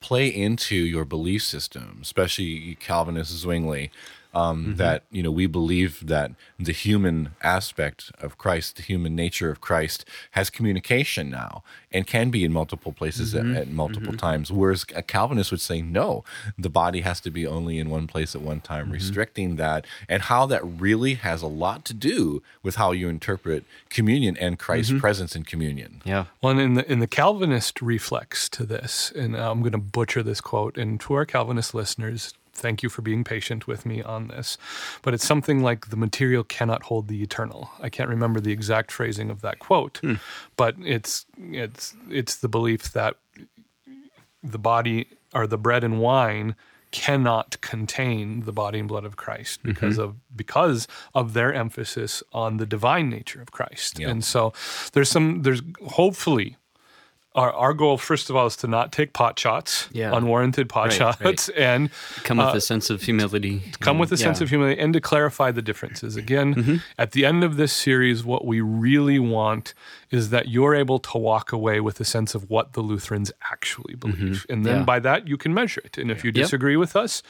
play 0.00 0.26
into 0.28 0.74
your 0.76 1.04
belief 1.04 1.42
system, 1.42 1.98
especially 2.02 2.76
Calvinist 2.80 3.32
Zwingli. 3.32 3.90
Um, 4.34 4.64
mm-hmm. 4.64 4.74
That 4.76 5.04
you 5.10 5.22
know, 5.22 5.30
we 5.30 5.46
believe 5.46 6.06
that 6.06 6.32
the 6.58 6.72
human 6.72 7.30
aspect 7.42 8.10
of 8.20 8.38
Christ, 8.38 8.76
the 8.76 8.82
human 8.82 9.14
nature 9.14 9.50
of 9.50 9.60
Christ, 9.60 10.06
has 10.32 10.48
communication 10.48 11.30
now 11.30 11.62
and 11.90 12.06
can 12.06 12.30
be 12.30 12.44
in 12.44 12.52
multiple 12.52 12.92
places 12.92 13.34
at, 13.34 13.44
mm-hmm. 13.44 13.56
at 13.56 13.68
multiple 13.68 14.12
mm-hmm. 14.12 14.16
times. 14.16 14.50
Whereas 14.50 14.86
a 14.94 15.02
Calvinist 15.02 15.50
would 15.50 15.60
say, 15.60 15.82
no, 15.82 16.24
the 16.56 16.70
body 16.70 17.02
has 17.02 17.20
to 17.20 17.30
be 17.30 17.46
only 17.46 17.78
in 17.78 17.90
one 17.90 18.06
place 18.06 18.34
at 18.34 18.40
one 18.40 18.60
time, 18.60 18.90
restricting 18.90 19.56
that, 19.56 19.86
and 20.08 20.22
how 20.22 20.46
that 20.46 20.64
really 20.64 21.14
has 21.14 21.42
a 21.42 21.46
lot 21.46 21.84
to 21.84 21.94
do 21.94 22.42
with 22.62 22.76
how 22.76 22.92
you 22.92 23.08
interpret 23.08 23.64
communion 23.90 24.36
and 24.38 24.58
Christ's 24.58 24.98
presence 24.98 25.36
in 25.36 25.44
communion. 25.44 26.00
Yeah. 26.04 26.26
Well, 26.40 26.52
and 26.52 26.60
in 26.60 26.74
the 26.74 26.92
in 26.92 26.98
the 27.00 27.06
Calvinist 27.06 27.82
reflex 27.82 28.48
to 28.50 28.64
this, 28.64 29.12
and 29.14 29.36
uh, 29.36 29.50
I'm 29.50 29.60
going 29.60 29.72
to 29.72 29.78
butcher 29.78 30.22
this 30.22 30.40
quote, 30.40 30.78
and 30.78 31.00
to 31.00 31.14
our 31.14 31.26
Calvinist 31.26 31.74
listeners, 31.74 32.34
thank 32.52 32.82
you 32.82 32.88
for 32.88 33.02
being 33.02 33.24
patient 33.24 33.66
with 33.66 33.86
me 33.86 34.02
on 34.02 34.28
this, 34.28 34.58
but 35.02 35.14
it's 35.14 35.26
something 35.26 35.62
like 35.62 35.88
the 35.88 35.96
material 35.96 36.44
cannot 36.44 36.84
hold 36.84 37.08
the 37.08 37.22
eternal. 37.22 37.70
I 37.80 37.88
can't 37.88 38.08
remember 38.10 38.40
the 38.40 38.52
exact 38.52 38.92
phrasing 38.92 39.30
of 39.30 39.40
that 39.42 39.58
quote, 39.58 39.98
hmm. 39.98 40.14
but 40.56 40.76
it's 40.84 41.26
it's 41.38 41.94
it's 42.10 42.36
the 42.36 42.48
belief 42.48 42.92
that 42.92 43.16
the 44.42 44.58
body 44.58 45.08
or 45.34 45.46
the 45.46 45.58
bread 45.58 45.84
and 45.84 46.00
wine 46.00 46.56
cannot 46.90 47.58
contain 47.62 48.42
the 48.42 48.52
body 48.52 48.78
and 48.78 48.86
blood 48.86 49.04
of 49.04 49.16
Christ 49.16 49.60
mm-hmm. 49.60 49.70
because 49.70 49.98
of 49.98 50.16
because 50.36 50.86
of 51.14 51.32
their 51.32 51.52
emphasis 51.52 52.22
on 52.32 52.58
the 52.58 52.66
divine 52.66 53.08
nature 53.08 53.40
of 53.40 53.50
Christ. 53.50 53.98
And 53.98 54.24
so 54.24 54.52
there's 54.92 55.10
some 55.10 55.42
there's 55.42 55.62
hopefully 55.86 56.56
our, 57.34 57.52
our 57.52 57.72
goal 57.74 57.96
first 57.98 58.28
of 58.30 58.36
all 58.36 58.46
is 58.46 58.56
to 58.56 58.66
not 58.66 58.92
take 58.92 59.12
pot 59.14 59.38
shots, 59.38 59.88
Yeah. 59.92 60.14
unwarranted 60.16 60.68
pot 60.68 60.88
Right, 60.88 60.92
shots, 60.92 61.20
right. 61.22 61.48
and 61.58 61.90
Come 62.24 62.36
with 62.38 62.54
a 62.54 62.60
sense 62.60 62.90
of 62.90 63.02
humility. 63.02 63.62
Uh, 63.66 63.76
come 63.80 63.98
with 63.98 64.12
a 64.12 64.16
sense 64.16 64.40
of 64.40 64.48
humility 64.50 64.78
and 64.80 64.92
to 64.92 65.00
clarify 65.00 65.50
the 65.50 65.62
differences. 65.62 66.14
Again, 66.16 66.54
Mm-hmm. 66.54 66.76
at 66.98 67.12
the 67.12 67.24
end 67.24 67.42
of 67.44 67.56
this 67.56 67.72
series, 67.72 68.22
what 68.24 68.44
we 68.44 68.60
really 68.60 69.18
want 69.18 69.72
is 70.10 70.28
that 70.30 70.48
you're 70.48 70.74
able 70.74 70.98
to 70.98 71.18
walk 71.18 71.52
away 71.52 71.80
with 71.80 71.98
a 72.00 72.04
sense 72.04 72.34
of 72.34 72.50
what 72.50 72.74
the 72.74 72.80
Lutherans 72.82 73.32
actually 73.50 73.94
believe. 73.94 74.44
And 74.50 74.64
then 74.66 74.72
Mm-hmm. 74.72 74.80
Yeah. 74.80 74.84
by 74.84 74.98
that, 75.00 75.26
you 75.26 75.36
can 75.38 75.54
measure 75.54 75.80
it. 75.84 75.96
And 75.98 76.10
if 76.10 76.24
you 76.24 76.28
Yep. 76.28 76.34
disagree 76.44 76.76
with 76.76 76.94
us, 76.96 77.22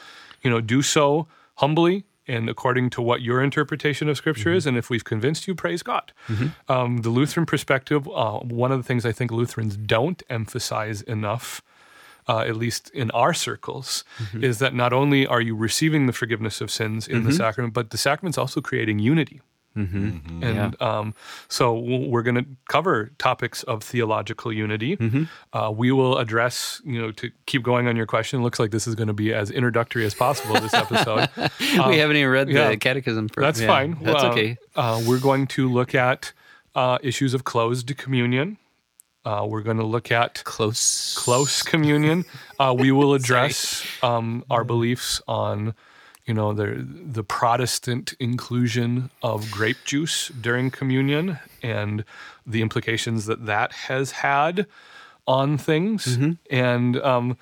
you 0.42 0.50
know, 0.50 0.60
do 0.60 0.82
so 0.82 1.28
humbly 1.56 2.04
and 2.28 2.48
according 2.48 2.90
to 2.90 3.02
what 3.02 3.20
your 3.22 3.42
interpretation 3.42 4.08
of 4.08 4.16
Scripture 4.16 4.50
Mm-hmm. 4.50 4.56
is. 4.58 4.66
And 4.66 4.76
if 4.78 4.88
we've 4.90 5.04
convinced 5.04 5.46
you, 5.48 5.54
praise 5.54 5.82
God. 5.82 6.12
Um, 6.68 6.98
the 6.98 7.10
Lutheran 7.10 7.46
perspective, 7.46 8.08
uh, 8.08 8.38
one 8.40 8.70
of 8.72 8.78
the 8.78 8.84
things 8.84 9.04
I 9.04 9.12
think 9.12 9.30
Lutherans 9.30 9.76
don't 9.76 10.22
emphasize 10.30 11.02
enough 11.02 11.62
uh, 12.28 12.38
at 12.40 12.54
least 12.56 12.88
in 12.90 13.10
our 13.10 13.34
circles, 13.34 14.04
Mm-hmm. 14.18 14.44
is 14.44 14.58
that 14.60 14.72
not 14.74 14.92
only 14.92 15.26
are 15.26 15.40
you 15.40 15.56
receiving 15.56 16.06
the 16.06 16.12
forgiveness 16.12 16.60
of 16.60 16.70
sins 16.70 17.08
in 17.08 17.24
the 17.24 17.32
sacrament, 17.32 17.74
but 17.74 17.90
the 17.90 17.98
sacrament's 17.98 18.38
also 18.38 18.60
creating 18.60 19.00
unity. 19.00 19.40
Mm-hmm. 19.76 20.42
And 20.42 20.80
um, 20.82 21.14
so 21.48 21.78
we're 21.78 22.22
going 22.22 22.36
to 22.36 22.46
cover 22.68 23.10
topics 23.18 23.62
of 23.64 23.82
theological 23.82 24.52
unity. 24.52 24.96
Mm-hmm. 24.96 25.24
Uh, 25.56 25.70
we 25.70 25.92
will 25.92 26.18
address, 26.18 26.80
you 26.84 27.00
know, 27.00 27.10
to 27.12 27.30
keep 27.46 27.62
going 27.62 27.88
on 27.88 27.96
your 27.96 28.06
question. 28.06 28.40
It 28.40 28.42
looks 28.42 28.60
like 28.60 28.70
this 28.70 28.86
is 28.86 28.94
going 28.94 29.08
to 29.08 29.14
be 29.14 29.32
as 29.32 29.50
introductory 29.50 30.04
as 30.04 30.14
possible 30.14 30.60
this 30.60 30.74
episode. 30.74 31.28
we 31.60 31.98
haven't 31.98 32.16
even 32.16 32.30
read 32.30 32.48
the 32.48 32.76
catechism. 32.76 33.28
For, 33.28 33.40
That's 33.40 33.60
yeah, 33.60 33.66
fine. 33.66 33.98
That's 34.00 34.22
Well, 34.22 34.32
okay. 34.32 34.56
Uh, 34.76 35.02
we're 35.06 35.20
going 35.20 35.46
to 35.48 35.68
look 35.68 35.94
at 35.94 36.32
uh, 36.74 36.98
issues 37.02 37.34
of 37.34 37.44
closed 37.44 37.96
communion. 37.96 38.58
Uh, 39.24 39.46
we're 39.48 39.62
going 39.62 39.76
to 39.76 39.86
look 39.86 40.10
at 40.10 40.42
Close. 40.44 41.14
close 41.16 41.62
communion. 41.62 42.24
Uh, 42.58 42.74
we 42.76 42.90
will 42.90 43.14
address 43.20 43.86
um, 44.02 44.44
our 44.50 44.64
beliefs 44.64 45.22
on, 45.28 45.74
you 46.26 46.34
know, 46.34 46.52
the 46.52 46.86
the 46.86 47.24
Protestant 47.24 48.14
inclusion 48.20 49.10
of 49.22 49.50
grape 49.50 49.78
juice 49.84 50.28
during 50.40 50.70
communion 50.70 51.38
and 51.62 52.04
the 52.46 52.62
implications 52.62 53.26
that 53.26 53.46
that 53.46 53.72
has 53.72 54.12
had 54.12 54.66
on 55.26 55.58
things. 55.58 56.18
And 56.50 56.96
um, 56.98 57.36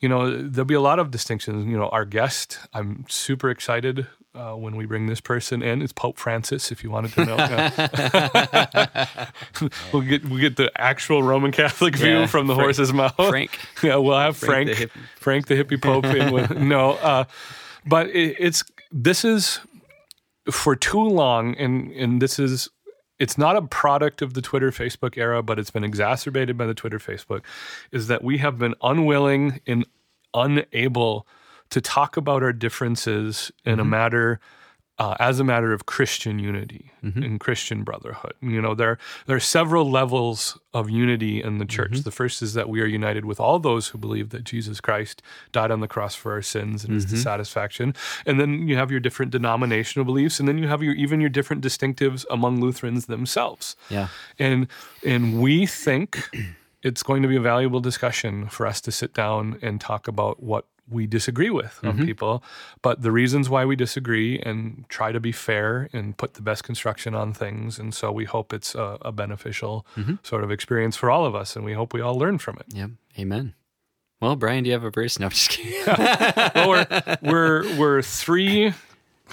you 0.00 0.08
know, 0.08 0.36
there'll 0.36 0.64
be 0.66 0.74
a 0.74 0.80
lot 0.80 0.98
of 0.98 1.10
distinctions. 1.10 1.64
You 1.66 1.76
know, 1.78 1.88
our 1.90 2.04
guest, 2.04 2.58
I'm 2.72 3.04
super 3.08 3.50
excited. 3.50 4.06
Uh, 4.36 4.54
when 4.54 4.74
we 4.74 4.84
bring 4.84 5.06
this 5.06 5.20
person 5.20 5.62
in, 5.62 5.80
it's 5.80 5.92
Pope 5.92 6.18
Francis. 6.18 6.72
If 6.72 6.82
you 6.82 6.90
wanted 6.90 7.12
to 7.12 7.24
know, 7.24 7.36
we'll 9.92 10.02
get 10.02 10.24
we'll 10.28 10.40
get 10.40 10.56
the 10.56 10.72
actual 10.76 11.22
Roman 11.22 11.52
Catholic 11.52 11.94
view 11.96 12.18
Yeah, 12.20 12.26
from 12.26 12.48
the 12.48 12.54
Frank- 12.54 12.66
horse's 12.66 12.92
mouth. 12.92 13.14
Frank. 13.14 13.56
Yeah, 13.82 13.96
we'll 13.96 14.18
have 14.18 14.36
Frank, 14.36 14.70
Frank 14.74 14.90
Frank 15.20 15.46
the 15.46 15.54
the, 15.54 15.64
hippie. 15.64 15.78
hippie 15.78 15.82
pope 15.82 16.04
in 16.06 16.32
with 16.32 16.50
no. 16.58 16.92
Uh, 16.94 17.24
but 17.86 18.08
it, 18.08 18.36
it's 18.38 18.64
this 18.90 19.24
is 19.24 19.60
for 20.50 20.76
too 20.76 21.02
long, 21.02 21.54
and 21.56 21.90
and 21.92 22.20
this 22.22 22.38
is 22.38 22.68
it's 23.18 23.38
not 23.38 23.56
a 23.56 23.62
product 23.62 24.22
of 24.22 24.34
the 24.34 24.42
Twitter 24.42 24.70
Facebook 24.70 25.16
era, 25.16 25.42
but 25.42 25.58
it's 25.58 25.70
been 25.70 25.84
exacerbated 25.84 26.58
by 26.58 26.66
the 26.66 26.74
Twitter 26.74 26.98
Facebook. 26.98 27.42
Is 27.92 28.08
that 28.08 28.24
we 28.24 28.38
have 28.38 28.58
been 28.58 28.74
unwilling 28.82 29.60
and 29.66 29.86
unable 30.34 31.26
to 31.70 31.80
talk 31.80 32.16
about 32.16 32.42
our 32.42 32.52
differences 32.52 33.50
in 33.64 33.74
a 33.74 33.82
mm-hmm. 33.82 33.90
matter 33.90 34.40
uh, 34.98 35.16
as 35.18 35.40
a 35.40 35.44
matter 35.44 35.72
of 35.72 35.86
Christian 35.86 36.38
unity 36.38 36.92
mm-hmm. 37.02 37.22
and 37.22 37.40
Christian 37.40 37.82
brotherhood. 37.82 38.34
You 38.40 38.62
know, 38.62 38.74
there 38.74 38.98
there 39.26 39.36
are 39.36 39.40
several 39.40 39.90
levels 39.90 40.58
of 40.72 40.88
unity 40.88 41.42
in 41.42 41.58
the 41.58 41.64
church. 41.64 41.92
Mm-hmm. 41.92 42.02
The 42.02 42.10
first 42.12 42.42
is 42.42 42.54
that 42.54 42.68
we 42.68 42.80
are 42.80 42.86
united 42.86 43.24
with 43.24 43.40
all 43.40 43.58
those 43.58 43.88
who 43.88 43.98
believe 43.98 44.30
that 44.30 44.44
Jesus 44.44 44.80
Christ 44.80 45.20
died 45.50 45.70
on 45.70 45.80
the 45.80 45.88
cross 45.88 46.14
for 46.14 46.32
our 46.32 46.42
sins 46.42 46.84
and 46.84 46.96
is 46.96 47.06
the 47.06 47.16
mm-hmm. 47.16 47.22
satisfaction. 47.22 47.94
And 48.24 48.38
then 48.38 48.68
you 48.68 48.76
have 48.76 48.90
your 48.90 49.00
different 49.00 49.32
denominational 49.32 50.04
beliefs, 50.04 50.38
and 50.38 50.48
then 50.48 50.58
you 50.58 50.68
have 50.68 50.82
your 50.82 50.94
even 50.94 51.20
your 51.20 51.30
different 51.30 51.64
distinctives 51.64 52.24
among 52.30 52.60
Lutherans 52.60 53.06
themselves. 53.06 53.74
Yeah. 53.90 54.08
And 54.38 54.68
and 55.04 55.40
we 55.40 55.66
think 55.66 56.30
it's 56.84 57.02
going 57.02 57.22
to 57.22 57.28
be 57.28 57.36
a 57.36 57.40
valuable 57.40 57.80
discussion 57.80 58.46
for 58.48 58.64
us 58.64 58.80
to 58.82 58.92
sit 58.92 59.12
down 59.12 59.58
and 59.60 59.80
talk 59.80 60.06
about 60.06 60.40
what 60.40 60.66
we 60.90 61.06
disagree 61.06 61.50
with 61.50 61.80
on 61.82 62.04
people, 62.04 62.42
but 62.82 63.00
the 63.02 63.10
reasons 63.10 63.48
why 63.48 63.64
we 63.64 63.74
disagree 63.74 64.38
and 64.40 64.84
try 64.88 65.12
to 65.12 65.20
be 65.20 65.32
fair 65.32 65.88
and 65.92 66.16
put 66.16 66.34
the 66.34 66.42
best 66.42 66.62
construction 66.64 67.14
on 67.14 67.32
things. 67.32 67.78
And 67.78 67.94
so 67.94 68.12
we 68.12 68.24
hope 68.26 68.52
it's 68.52 68.74
a, 68.74 68.98
a 69.02 69.10
beneficial 69.12 69.86
sort 70.22 70.44
of 70.44 70.50
experience 70.50 70.96
for 70.96 71.10
all 71.10 71.24
of 71.24 71.34
us, 71.34 71.56
and 71.56 71.64
we 71.64 71.72
hope 71.72 71.94
we 71.94 72.00
all 72.02 72.18
learn 72.18 72.38
from 72.38 72.56
it. 72.58 72.66
Yep. 72.74 72.90
Amen. 73.18 73.54
Well, 74.20 74.36
Brian, 74.36 74.64
do 74.64 74.68
you 74.68 74.74
have 74.74 74.84
a 74.84 74.90
verse? 74.90 75.18
No, 75.18 75.26
I'm 75.26 75.30
just 75.30 75.50
kidding. 75.50 75.82
well, 76.54 76.68
we're, 76.68 77.16
we're 77.22 77.76
we're 77.78 78.02
three 78.02 78.72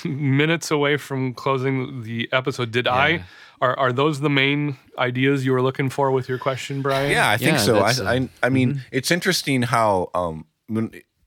minutes 0.06 0.72
away 0.72 0.98
from 0.98 1.34
closing 1.34 2.04
the 2.04 2.30
episode. 2.32 2.72
Did 2.72 2.88
I? 2.88 3.24
Are 3.62 3.78
are 3.78 3.94
those 3.94 4.22
the 4.22 4.30
main 4.30 4.78
ideas 4.98 5.46
you 5.46 5.52
were 5.52 5.62
looking 5.62 5.90
for 5.90 6.12
with 6.12 6.28
your 6.28 6.40
question, 6.40 6.82
Brian? 6.82 7.12
Yeah, 7.12 7.30
I 7.30 7.38
think 7.38 7.52
Yeah, 7.52 7.58
so. 7.58 7.76
I, 7.78 7.82
that's, 7.88 8.00
uh, 8.00 8.06
I, 8.06 8.30
I 8.42 8.50
mean, 8.50 8.82
it's 8.92 9.12
interesting 9.12 9.62
how 9.62 10.10
um, 10.16 10.46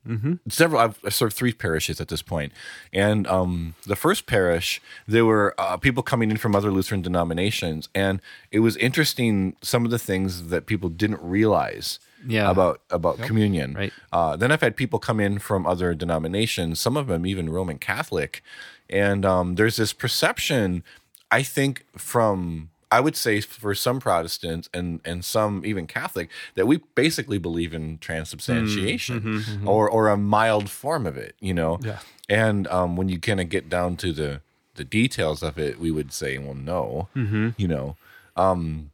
when, 0.06 0.34
several 0.48 0.80
I've 0.80 0.98
I 1.04 1.08
served 1.08 1.34
three 1.34 1.52
parishes 1.52 2.00
at 2.00 2.08
this 2.08 2.22
point, 2.22 2.52
and 2.92 3.26
um, 3.26 3.74
the 3.86 3.96
first 3.96 4.26
parish 4.26 4.80
there 5.06 5.24
were 5.24 5.54
uh, 5.58 5.76
people 5.76 6.02
coming 6.02 6.30
in 6.30 6.36
from 6.36 6.54
other 6.54 6.70
Lutheran 6.70 7.02
denominations, 7.02 7.88
and 7.94 8.20
it 8.50 8.60
was 8.60 8.76
interesting 8.76 9.56
some 9.62 9.84
of 9.84 9.90
the 9.90 9.98
things 9.98 10.48
that 10.48 10.66
people 10.66 10.88
didn't 10.88 11.22
realize. 11.22 11.98
Yeah. 12.26 12.50
about 12.50 12.80
about 12.88 13.18
communion. 13.18 13.74
Right. 13.74 13.92
Uh, 14.10 14.34
then 14.34 14.50
I've 14.50 14.62
had 14.62 14.76
people 14.76 14.98
come 14.98 15.20
in 15.20 15.38
from 15.38 15.66
other 15.66 15.94
denominations, 15.94 16.80
some 16.80 16.96
of 16.96 17.06
them 17.06 17.26
even 17.26 17.50
Roman 17.50 17.76
Catholic, 17.76 18.42
and 18.88 19.26
um, 19.26 19.56
there's 19.56 19.76
this 19.76 19.92
perception. 19.92 20.82
I 21.30 21.42
think 21.42 21.84
from 21.98 22.70
I 22.94 23.00
would 23.00 23.16
say 23.16 23.40
for 23.40 23.74
some 23.74 23.98
Protestants 23.98 24.70
and 24.72 25.00
and 25.04 25.24
some 25.24 25.66
even 25.66 25.88
Catholic 25.88 26.30
that 26.54 26.66
we 26.66 26.80
basically 26.94 27.38
believe 27.38 27.74
in 27.74 27.98
transubstantiation 27.98 29.64
or 29.66 29.90
or 29.90 30.08
a 30.08 30.16
mild 30.16 30.70
form 30.70 31.04
of 31.04 31.16
it, 31.16 31.34
you 31.40 31.54
know. 31.54 31.80
Yeah. 31.82 31.98
And 32.28 32.68
um, 32.68 32.96
when 32.96 33.08
you 33.08 33.18
kind 33.18 33.40
of 33.40 33.48
get 33.48 33.68
down 33.68 33.96
to 33.96 34.12
the 34.12 34.42
the 34.76 34.84
details 34.84 35.42
of 35.42 35.58
it, 35.58 35.80
we 35.80 35.90
would 35.90 36.12
say, 36.12 36.38
well, 36.38 36.54
no, 36.54 37.08
you 37.56 37.66
know. 37.66 37.96
Um, 38.36 38.90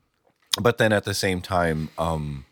but 0.59 0.79
then 0.79 0.93
at 0.93 1.05
the 1.05 1.15
same 1.15 1.43
time, 1.43 1.91
um, 1.99 2.47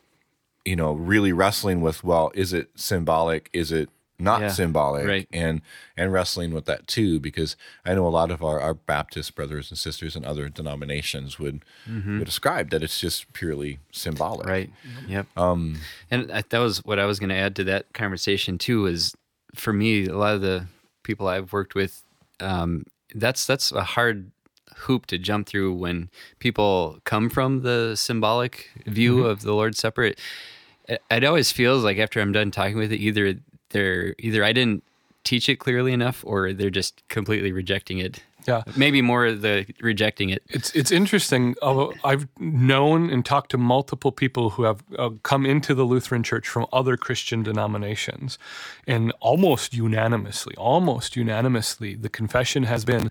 you 0.67 0.77
know, 0.77 0.93
really 0.93 1.33
wrestling 1.33 1.81
with, 1.81 2.05
well, 2.05 2.31
is 2.35 2.53
it 2.53 2.69
symbolic? 2.75 3.49
Is 3.55 3.73
it 3.73 3.89
not 4.19 4.41
Yeah, 4.41 4.49
symbolic? 4.49 5.07
right. 5.07 5.29
And 5.33 5.61
and 5.97 6.13
wrestling 6.13 6.53
with 6.53 6.65
that 6.67 6.87
too, 6.87 7.21
because 7.21 7.57
I 7.85 7.95
know 7.95 8.07
a 8.07 8.09
lot 8.09 8.31
of 8.31 8.43
our, 8.43 8.59
our 8.61 8.75
Baptist 8.75 9.35
brothers 9.35 9.71
and 9.71 9.79
sisters 9.79 10.17
and 10.17 10.25
other 10.25 10.49
denominations 10.49 11.39
would 11.39 11.65
would 11.87 12.25
describe 12.25 12.71
that 12.71 12.83
it's 12.83 13.01
just 13.01 13.33
purely 13.33 13.79
symbolic. 13.93 14.47
Right. 14.47 14.71
Yep. 15.07 15.27
Um, 15.37 15.79
and 16.11 16.33
I, 16.33 16.43
that 16.49 16.59
was 16.59 16.85
what 16.85 16.99
I 16.99 17.05
was 17.07 17.19
going 17.21 17.31
to 17.31 17.37
add 17.37 17.55
to 17.57 17.65
that 17.65 17.93
conversation 17.93 18.59
too. 18.59 18.87
Is 18.87 19.15
for 19.55 19.73
me, 19.73 20.07
a 20.07 20.17
lot 20.17 20.35
of 20.35 20.41
the 20.41 20.67
people 21.05 21.29
I've 21.29 21.53
worked 21.53 21.75
with, 21.75 22.03
um, 22.41 22.85
that's 23.15 23.47
that's 23.47 23.73
a 23.73 23.83
hard 23.85 24.31
hoop 24.83 25.07
to 25.07 25.19
jump 25.19 25.49
through 25.49 25.75
when 25.75 26.09
people 26.39 26.99
come 27.05 27.29
from 27.31 27.63
the 27.63 27.97
symbolic 27.97 28.71
view 28.87 29.25
of 29.25 29.43
the 29.43 29.53
Lord's 29.53 29.79
Supper. 29.79 30.05
It, 30.05 30.21
it 31.11 31.25
always 31.25 31.51
feels 31.51 31.83
like 31.85 31.99
after 31.99 32.21
I'm 32.21 32.33
done 32.33 32.51
talking 32.51 32.77
with 32.77 32.93
it, 32.93 33.01
either 33.01 33.35
they're 33.71 34.15
either 34.19 34.45
I 34.45 34.53
didn't 34.53 34.83
teach 35.25 35.49
it 35.49 35.57
clearly 35.57 35.93
enough, 35.93 36.25
or 36.27 36.53
they're 36.53 36.71
just 36.71 37.03
completely 37.09 37.53
rejecting 37.53 37.99
it. 37.99 38.23
Yeah. 38.47 38.63
Maybe 38.77 39.03
more 39.03 39.33
the 39.33 39.67
rejecting 39.81 40.31
it. 40.31 40.43
It's 40.49 40.75
it's 40.75 40.91
interesting. 40.91 41.55
I've 41.63 42.29
known 42.39 43.11
and 43.11 43.23
talked 43.25 43.51
to 43.51 43.59
multiple 43.59 44.11
people 44.11 44.51
who 44.51 44.63
have 44.63 44.83
uh, 44.99 45.11
come 45.23 45.45
into 45.45 45.75
the 45.75 45.85
Lutheran 45.85 46.23
Church 46.23 46.49
from 46.49 46.67
other 46.73 46.97
Christian 46.97 47.43
denominations, 47.43 48.39
and 48.87 49.13
almost 49.21 49.75
unanimously, 49.75 50.55
almost 50.57 51.15
unanimously, 51.15 51.95
the 51.95 52.09
confession 52.09 52.63
has 52.63 52.87
been 52.87 53.11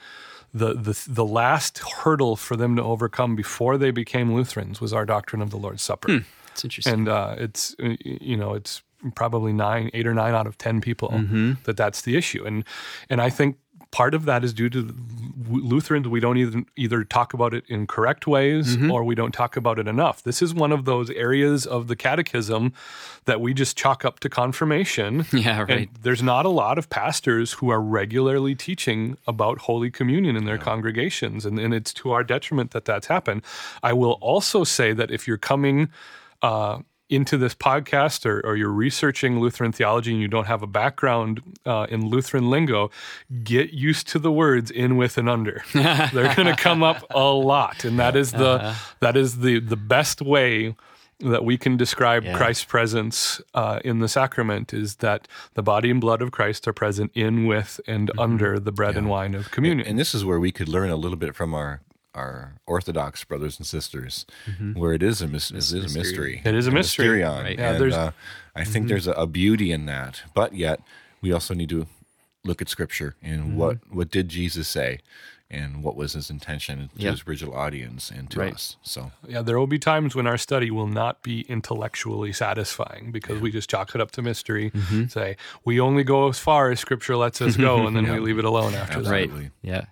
the 0.53 0.73
the 0.73 1.03
the 1.07 1.25
last 1.25 1.79
hurdle 1.79 2.35
for 2.35 2.55
them 2.55 2.75
to 2.75 2.81
overcome 2.81 3.35
before 3.35 3.77
they 3.77 3.91
became 3.91 4.33
Lutherans 4.33 4.81
was 4.81 4.91
our 4.91 5.05
doctrine 5.05 5.41
of 5.43 5.51
the 5.51 5.57
Lord's 5.57 5.83
Supper. 5.83 6.25
It's 6.51 6.63
interesting. 6.63 6.93
and 6.93 7.09
uh, 7.09 7.35
it's 7.37 7.75
uh, 7.83 7.95
you 8.03 8.37
know 8.37 8.55
it's 8.55 8.81
probably 9.15 9.53
nine, 9.53 9.89
eight 9.93 10.07
or 10.07 10.13
nine 10.13 10.33
out 10.33 10.47
of 10.47 10.57
ten 10.57 10.81
people 10.81 11.09
Mm-hmm. 11.09 11.53
that 11.63 11.77
that's 11.77 12.01
the 12.01 12.15
issue, 12.15 12.45
and 12.45 12.63
and 13.09 13.21
I 13.21 13.29
think 13.29 13.57
part 13.91 14.13
of 14.13 14.25
that 14.25 14.43
is 14.43 14.53
due 14.53 14.69
to 14.69 14.93
Lutherans. 15.47 16.07
We 16.09 16.19
don't 16.19 16.37
even 16.37 16.65
either 16.75 17.05
talk 17.05 17.33
about 17.33 17.53
it 17.53 17.63
in 17.69 17.87
correct 17.87 18.27
ways 18.27 18.75
Mm-hmm. 18.75 18.91
or 18.91 19.03
we 19.05 19.15
don't 19.15 19.31
talk 19.33 19.55
about 19.55 19.79
it 19.79 19.87
enough. 19.87 20.23
This 20.23 20.41
is 20.41 20.53
one 20.53 20.73
of 20.73 20.83
those 20.85 21.09
areas 21.11 21.65
of 21.65 21.87
the 21.87 21.95
catechism 21.95 22.73
that 23.25 23.39
we 23.39 23.53
just 23.53 23.77
chalk 23.77 24.03
up 24.03 24.19
to 24.21 24.29
confirmation. 24.29 25.25
Yeah, 25.31 25.61
And 25.61 25.69
right. 25.69 25.89
there's 26.01 26.21
not 26.21 26.45
a 26.45 26.49
lot 26.49 26.77
of 26.77 26.89
pastors 26.89 27.53
who 27.53 27.69
are 27.69 27.81
regularly 27.81 28.55
teaching 28.55 29.17
about 29.25 29.59
Holy 29.59 29.89
Communion 29.89 30.35
in 30.35 30.43
their 30.45 30.57
congregations, 30.57 31.45
and, 31.45 31.57
and 31.57 31.73
it's 31.73 31.93
to 31.93 32.11
our 32.11 32.23
detriment 32.25 32.71
that 32.71 32.83
that's 32.85 33.07
happened. 33.07 33.41
I 33.83 33.93
will 33.93 34.17
also 34.19 34.65
say 34.65 34.91
that 34.93 35.11
if 35.11 35.27
you're 35.27 35.37
coming 35.37 35.89
uh, 36.41 36.79
into 37.09 37.37
this 37.37 37.55
podcast 37.55 38.25
or, 38.25 38.41
or 38.45 38.55
you're 38.57 38.69
researching 38.69 39.39
Lutheran 39.39 39.71
theology 39.71 40.11
and 40.11 40.21
you 40.21 40.27
don't 40.27 40.47
have 40.47 40.61
a 40.61 40.67
background 40.67 41.41
uh, 41.65 41.87
in 41.89 42.09
Lutheran 42.09 42.49
lingo, 42.49 42.91
get 43.43 43.71
used 43.71 44.07
to 44.09 44.19
the 44.19 44.31
words 44.31 44.69
in, 44.69 44.97
with, 44.97 45.17
and 45.17 45.29
under. 45.29 45.63
They're 45.73 46.35
going 46.35 46.47
to 46.47 46.55
come 46.57 46.83
up 46.83 47.05
a 47.11 47.31
lot, 47.31 47.85
and 47.85 47.97
that 47.99 48.15
is 48.15 48.31
the 48.31 48.75
that 48.99 49.15
is 49.15 49.39
the 49.39 49.59
the 49.59 49.77
best 49.77 50.21
way 50.21 50.75
that 51.19 51.43
we 51.43 51.57
can 51.57 51.77
describe 51.77 52.23
Yeah. 52.23 52.37
Christ's 52.37 52.65
presence 52.65 53.41
uh, 53.55 53.79
in 53.83 53.99
the 53.99 54.07
sacrament 54.07 54.71
is 54.71 54.97
that 54.97 55.27
the 55.55 55.63
body 55.63 55.89
and 55.89 55.99
blood 55.99 56.21
of 56.21 56.29
Christ 56.31 56.67
are 56.67 56.73
present 56.73 57.11
in, 57.15 57.47
with, 57.47 57.81
and 57.87 58.11
under 58.19 58.59
the 58.59 58.71
bread 58.71 58.95
and 58.95 59.09
wine 59.09 59.33
of 59.33 59.49
communion. 59.49 59.87
And 59.87 59.97
this 59.97 60.13
is 60.13 60.23
where 60.23 60.39
we 60.39 60.51
could 60.51 60.69
learn 60.69 60.91
a 60.91 60.95
little 60.95 61.17
bit 61.17 61.33
from 61.33 61.55
our 61.55 61.81
our 62.13 62.55
Orthodox 62.65 63.23
brothers 63.23 63.57
and 63.57 63.65
sisters, 63.67 64.25
mm-hmm. 64.49 64.73
where 64.73 64.93
it 64.93 65.03
is 65.03 65.21
a 65.21 65.27
mis- 65.27 65.51
it 65.51 65.57
is 65.57 65.73
a 65.73 65.97
mystery. 65.97 66.41
It 66.43 66.55
is 66.55 66.67
a 66.67 66.71
mystery. 66.71 67.19
mysterion. 67.19 67.43
Right. 67.43 67.59
Yeah, 67.59 67.71
and 67.71 67.81
there's- 67.81 67.93
uh, 67.93 68.11
I 68.55 68.63
think 68.63 68.83
mm-hmm. 68.83 68.87
there's 68.89 69.07
a, 69.07 69.11
a 69.11 69.27
beauty 69.27 69.71
in 69.71 69.85
that, 69.85 70.23
but 70.33 70.53
yet 70.53 70.81
we 71.21 71.31
also 71.31 71.53
need 71.53 71.69
to 71.69 71.85
look 72.43 72.61
at 72.61 72.69
Scripture 72.69 73.15
and 73.21 73.41
mm-hmm. 73.41 73.57
what 73.57 73.77
what 73.91 74.09
did 74.09 74.29
Jesus 74.29 74.67
say, 74.67 74.99
and 75.51 75.83
what 75.83 75.95
was 75.95 76.13
his 76.13 76.29
intention 76.29 76.89
to 76.95 77.01
Yep. 77.03 77.11
his 77.11 77.23
original 77.27 77.55
audience 77.55 78.09
and 78.09 78.29
to 78.31 78.39
Right. 78.39 78.53
us. 78.53 78.77
So 78.81 79.11
Yeah, 79.27 79.41
there 79.43 79.59
will 79.59 79.67
be 79.67 79.79
times 79.79 80.15
when 80.15 80.25
our 80.27 80.37
study 80.37 80.71
will 80.71 80.87
not 80.87 81.21
be 81.23 81.41
intellectually 81.41 82.33
satisfying 82.33 83.11
because 83.11 83.39
we 83.39 83.51
just 83.51 83.69
chalk 83.69 83.93
it 83.95 84.01
up 84.01 84.11
to 84.11 84.21
mystery. 84.21 84.71
Say 85.09 85.37
we 85.63 85.79
only 85.79 86.03
go 86.03 86.29
as 86.29 86.39
far 86.39 86.71
as 86.71 86.79
Scripture 86.79 87.15
lets 87.15 87.41
us 87.41 87.55
go, 87.57 87.85
and 87.85 87.95
then 87.95 88.11
we 88.11 88.19
leave 88.27 88.39
it 88.39 88.45
alone 88.45 88.73
after 88.73 89.01
that. 89.01 89.09
Right. 89.11 89.31
Yeah. 89.61 89.85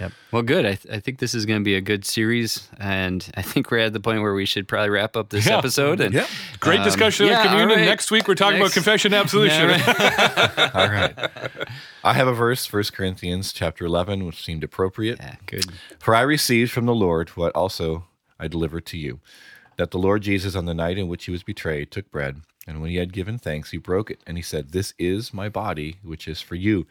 Yep. 0.00 0.12
Well, 0.32 0.42
good. 0.42 0.64
I, 0.64 0.74
th- 0.76 0.94
I 0.94 0.98
think 0.98 1.18
this 1.18 1.34
is 1.34 1.44
going 1.44 1.60
to 1.60 1.64
be 1.64 1.74
a 1.76 1.80
good 1.82 2.04
series, 2.06 2.68
and 2.78 3.28
I 3.36 3.42
think 3.42 3.70
we're 3.70 3.78
at 3.80 3.92
the 3.92 4.00
point 4.00 4.22
where 4.22 4.32
we 4.32 4.46
should 4.46 4.66
probably 4.66 4.88
wrap 4.88 5.14
up 5.16 5.28
this 5.28 5.46
Yeah. 5.46 5.58
episode. 5.58 6.00
And 6.00 6.14
Yeah. 6.14 6.26
Great 6.58 6.78
Um, 6.80 6.84
discussion 6.86 7.26
yeah, 7.26 7.40
on 7.40 7.46
communion. 7.48 7.70
all 7.70 7.76
right. 7.76 7.84
Next 7.84 8.10
week 8.10 8.26
we're 8.26 8.34
talking 8.34 8.58
Next- 8.60 8.70
about 8.72 8.74
confession 8.74 9.12
and 9.12 9.20
absolution. 9.22 9.68
Yeah, 9.68 10.56
right. 10.56 10.74
all 10.74 10.88
right, 10.88 11.68
I 12.02 12.14
have 12.14 12.26
a 12.28 12.32
verse, 12.32 12.64
First 12.66 12.92
Corinthians 12.94 13.52
chapter 13.52 13.84
eleven, 13.84 14.24
which 14.24 14.42
seemed 14.42 14.64
appropriate. 14.64 15.18
yeah, 15.20 15.36
good. 15.46 15.66
For 15.98 16.14
I 16.14 16.22
received 16.22 16.70
from 16.72 16.86
the 16.86 16.94
Lord 16.94 17.28
what 17.30 17.54
also 17.54 18.06
I 18.38 18.48
delivered 18.48 18.86
to 18.86 18.96
you 18.98 19.20
that 19.76 19.90
the 19.90 19.98
Lord 19.98 20.22
Jesus, 20.22 20.54
on 20.56 20.64
the 20.64 20.74
night 20.74 20.96
in 20.98 21.08
which 21.08 21.26
he 21.26 21.30
was 21.30 21.42
betrayed, 21.42 21.90
took 21.90 22.10
bread, 22.10 22.40
and 22.66 22.80
when 22.80 22.90
he 22.90 22.96
had 22.96 23.12
given 23.12 23.38
thanks, 23.38 23.70
he 23.70 23.76
broke 23.76 24.10
it, 24.10 24.20
and 24.26 24.38
he 24.38 24.42
said, 24.42 24.70
This 24.72 24.94
is 24.98 25.34
my 25.34 25.48
body, 25.50 25.96
which 26.02 26.26
is 26.26 26.40
for 26.40 26.54
you. 26.54 26.86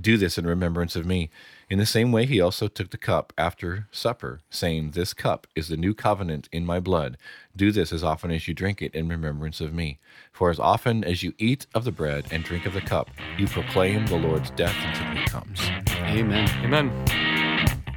Do 0.00 0.16
this 0.16 0.38
in 0.38 0.46
remembrance 0.46 0.96
of 0.96 1.06
me. 1.06 1.30
In 1.70 1.78
the 1.78 1.86
same 1.86 2.12
way, 2.12 2.24
he 2.24 2.40
also 2.40 2.68
took 2.68 2.90
the 2.90 2.98
cup 2.98 3.32
after 3.36 3.88
supper, 3.90 4.40
saying, 4.48 4.92
This 4.92 5.12
cup 5.12 5.46
is 5.54 5.68
the 5.68 5.76
new 5.76 5.92
covenant 5.94 6.48
in 6.52 6.64
my 6.64 6.80
blood. 6.80 7.16
Do 7.54 7.72
this 7.72 7.92
as 7.92 8.02
often 8.02 8.30
as 8.30 8.48
you 8.48 8.54
drink 8.54 8.80
it 8.80 8.94
in 8.94 9.08
remembrance 9.08 9.60
of 9.60 9.74
me. 9.74 9.98
For 10.32 10.50
as 10.50 10.58
often 10.58 11.04
as 11.04 11.22
you 11.22 11.34
eat 11.38 11.66
of 11.74 11.84
the 11.84 11.92
bread 11.92 12.26
and 12.30 12.44
drink 12.44 12.64
of 12.64 12.72
the 12.72 12.80
cup, 12.80 13.10
you 13.36 13.46
proclaim 13.46 14.06
the 14.06 14.16
Lord's 14.16 14.50
death 14.50 14.76
until 14.78 15.20
he 15.20 15.26
comes. 15.26 15.60
Amen. 15.90 16.48
Amen. 16.64 17.04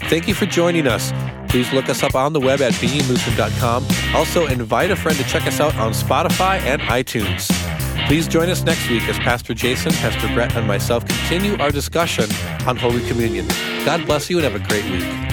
Thank 0.10 0.28
you 0.28 0.34
for 0.34 0.46
joining 0.46 0.88
us. 0.88 1.14
Please 1.50 1.72
look 1.72 1.88
us 1.88 2.04
up 2.04 2.16
on 2.16 2.34
the 2.34 2.40
web 2.40 2.62
at 2.62 2.74
beinglutheran.com. 2.74 3.86
Also, 4.16 4.48
invite 4.48 4.92
a 4.92 4.96
friend 4.96 5.18
to 5.18 5.24
check 5.26 5.46
us 5.48 5.60
out 5.60 5.76
on 5.76 5.92
Spotify 5.92 6.60
and 6.62 6.82
iTunes. 6.82 7.61
Please 8.08 8.28
join 8.28 8.50
us 8.50 8.64
next 8.64 8.90
week 8.90 9.04
as 9.04 9.18
Pastor 9.20 9.54
Jason, 9.54 9.92
Pastor 9.94 10.28
Brett, 10.34 10.56
and 10.56 10.68
myself 10.68 11.06
continue 11.06 11.58
our 11.58 11.72
discussion 11.72 12.30
on 12.68 12.76
Holy 12.78 13.06
Communion. 13.08 13.48
God 13.86 14.06
bless 14.06 14.30
you 14.30 14.38
and 14.38 14.44
have 14.44 14.56
a 14.56 14.68
great 14.68 14.86
week. 14.92 15.31